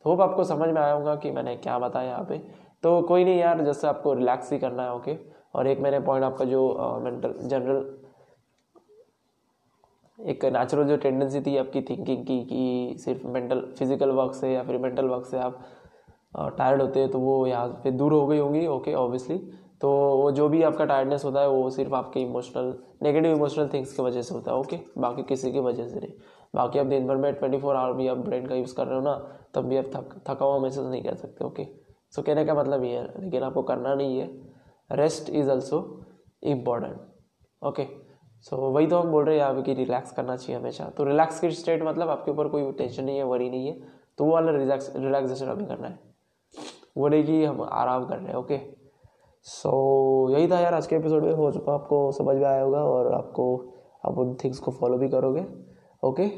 होप 0.04 0.20
आपको 0.20 0.44
समझ 0.44 0.68
में 0.68 0.80
आया 0.80 0.92
होगा 0.92 1.14
कि 1.16 1.30
मैंने 1.30 1.56
क्या 1.58 1.78
बताया 1.78 2.10
यहाँ 2.10 2.24
पे। 2.24 2.38
तो 2.82 3.00
कोई 3.02 3.24
नहीं 3.24 3.38
यार 3.38 3.64
जैसे 3.64 3.86
आपको 3.88 4.14
रिलैक्स 4.14 4.52
ही 4.52 4.58
करना 4.58 4.82
है 4.82 4.94
ओके 4.94 5.16
और 5.54 5.66
एक 5.66 5.80
मैंने 5.80 6.00
पॉइंट 6.02 6.24
आपका 6.24 6.44
जो 6.46 7.00
मेंटल 7.04 7.34
जनरल 7.42 7.98
एक 10.18 10.44
नेचुरल 10.46 10.84
जो 10.88 10.96
टेंडेंसी 10.98 11.40
थी 11.40 11.56
आपकी 11.56 11.80
थिंकिंग 11.82 12.24
की, 12.26 12.40
कि 12.40 12.96
सिर्फ़ 12.98 13.26
मेंटल 13.28 13.60
फ़िज़िकल 13.78 14.10
वर्क 14.12 14.34
से 14.34 14.52
या 14.52 14.62
फिर 14.64 14.78
मेंटल 14.78 15.06
वर्क 15.06 15.26
से 15.26 15.38
आप 15.38 15.64
टायर्ड 16.58 16.82
होते 16.82 17.00
हैं 17.00 17.10
तो 17.10 17.18
वो 17.18 17.46
यहाँ 17.46 17.68
पे 17.84 17.90
दूर 17.92 18.12
हो 18.12 18.26
गई 18.26 18.38
होंगी 18.38 18.66
ओके 18.68 18.94
ऑब्वियसली 18.96 19.38
तो 19.80 19.88
वो 20.16 20.30
जो 20.32 20.48
भी 20.48 20.62
आपका 20.62 20.84
टायर्डनेस 20.84 21.24
होता 21.24 21.40
है, 21.40 21.48
वो 21.48 21.70
सिर्फ़ 21.70 21.94
आपके 21.94 22.20
इमोशनल 22.20 22.74
नेगेटिव 23.02 23.32
इमोशनल 23.32 23.68
थिंग्स 23.72 23.92
की 23.92 24.02
वजह 24.02 24.22
से 24.22 24.34
होता 24.34 24.50
है 24.52 24.56
ओके 24.58 24.78
बाकी 24.98 25.22
किसी 25.24 25.52
की 25.52 25.60
वजह 25.60 25.88
से 25.88 26.00
नहीं। 26.00 26.12
बाकी 26.54 26.78
आप 26.78 26.86
दिन 26.86 27.06
भर 27.06 27.16
में 27.16 27.32
ट्वेंटी 27.34 27.58
फोर 27.58 27.76
आवर 27.76 27.92
भी 27.92 28.08
आप 28.08 28.16
ब्रेन 28.18 28.46
का 28.46 28.54
यूज़ 28.54 28.74
कर 28.76 28.86
रहे 28.86 28.94
हो 28.94 29.02
ना, 29.02 29.14
तब 29.54 29.64
भी 29.64 29.76
आप 29.76 29.90
थक, 29.94 30.14
थका 30.28 30.44
हुआ 30.44 30.58
महसूस 30.58 30.86
नहीं 30.86 31.02
कर 31.02 31.14
सकते 31.16 31.44
ओके 31.44 31.66
सो 32.12 32.22
कहने 32.22 32.44
का 32.44 32.54
मतलब 32.54 32.84
ये 32.84 32.96
है, 32.96 33.04
लेकिन 33.20 33.42
आपको 33.42 33.62
करना 33.62 33.94
नहीं 33.94 34.18
है। 34.18 34.30
Rest 34.90 35.30
is 35.30 35.50
also 35.50 35.78
important 36.44 36.96
okay 37.62 37.86
so 38.46 38.56
वही 38.56 38.86
तो 38.86 38.98
हम 38.98 39.10
बोल 39.10 39.24
रहे 39.24 39.34
हैं, 39.34 39.42
यहाँ 39.42 39.62
कि 39.62 39.74
रिलैक्स 39.74 40.12
करना 40.12 40.36
चाहिए 40.36 40.60
हमेशा। 40.60 40.84
तो 40.88 41.04
रिलैक्स 41.04 41.40
की 41.40 41.50
स्टेट 41.52 41.82
मतलब 41.82 42.08
आपके 42.10 42.30
ऊपर 42.30 42.48
कोई 42.48 42.70
टेंशन 42.72 43.04
नहीं 43.04 43.16
है 43.16 43.24
वरी 43.24 43.48
नहीं 43.50 43.66
है 43.66 43.80
तो 44.18 44.24
वो 44.24 44.32
वाला 44.32 44.52
रिलैक्स 44.52 44.92
रिलैक्सेशन 44.96 45.46
अभी 45.46 45.66
करना 45.66 45.88
है। 45.88 45.98
वो 46.96 47.08
नहीं 47.08 47.24
कि 47.24 47.44
हम 47.44 47.62
आराम 47.62 48.06
कर 48.06 48.16
रहे 48.16 48.26
हैं 48.26 48.34
ओके 48.34 48.58
सो 49.46 50.28
यही 50.30 50.48
था 50.50 50.58
यार, 50.60 50.74
आज 50.74 50.86
के 50.86 50.96
एपिसोड 50.96 51.24
में। 51.24 51.32
हो 51.32 51.50
चुका, 51.52 51.72
आपको 51.74 52.10
समझ 52.12 52.36
में 52.36 52.44
आया 52.44 52.62
होगा 52.62 52.78
और 52.80 53.12
आपको, 53.14 53.44
आप 54.06 54.18
उन 54.18 54.34
थिंग्स 54.44 54.58
को 54.58 54.70
फॉलो 54.70 54.98
भी 54.98 55.08
करोगे। 55.08 55.40
ओके 56.02 56.28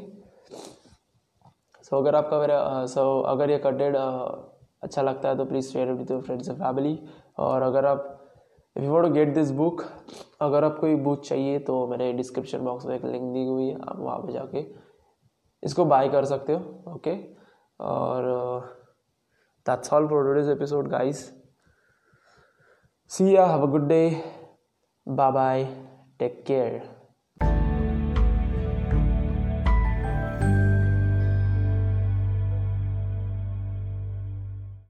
सो 1.83 1.97
अगर 1.97 2.15
आपका 2.15 2.39
मेरा 2.39 2.85
सो 2.87 3.19
अगर 3.23 3.49
ये 3.49 3.57
uh, 3.57 4.55
अच्छा 4.83 5.01
लगता 5.01 5.29
है 5.29 5.37
तो 5.37 5.45
please 5.45 5.71
share 5.71 5.91
with 5.91 6.11
your 6.11 6.21
friends 6.21 6.49
and 6.49 6.57
family 6.57 6.99
और 7.39 7.61
अगर 7.61 7.85
आप 7.85 8.11
if 8.75 8.85
you 8.85 8.99
to 9.01 9.09
get 9.09 9.33
this 9.33 9.51
book 9.51 9.83
अगर 10.41 10.63
आप 10.63 10.77
कोई 10.79 10.95
बुक 11.03 11.23
चाहिए 11.25 11.59
तो 11.59 11.85
मैंने 11.87 12.11
डिस्क्रिप्शन 12.13 12.59
बॉक्स 12.59 12.85
में 12.85 12.95
एक 12.95 13.05
लिंक 13.05 13.31
दी 13.33 13.45
हुई 13.45 13.67
है 13.67 13.75
आप 13.75 13.99
वहाँ 13.99 14.17
पर 14.19 14.31
जाके 14.31 14.65
इसको 15.63 15.85
बाय 15.85 16.09
कर 16.09 16.25
सकते 16.25 16.53
हो 16.53 16.93
ओके 16.93 17.15
और 17.79 18.29
that's 19.65 19.93
all 19.93 20.07
for 20.07 20.23
today's 20.23 20.49
episode 20.49 20.87
guys 20.87 21.23
see 23.11 23.35
ya 23.35 23.45
have 23.45 23.61
a 23.61 23.71
good 23.71 23.87
day 23.87 24.03
bye 25.07 25.31
bye 25.31 25.65
take 26.19 26.43
care 26.47 26.94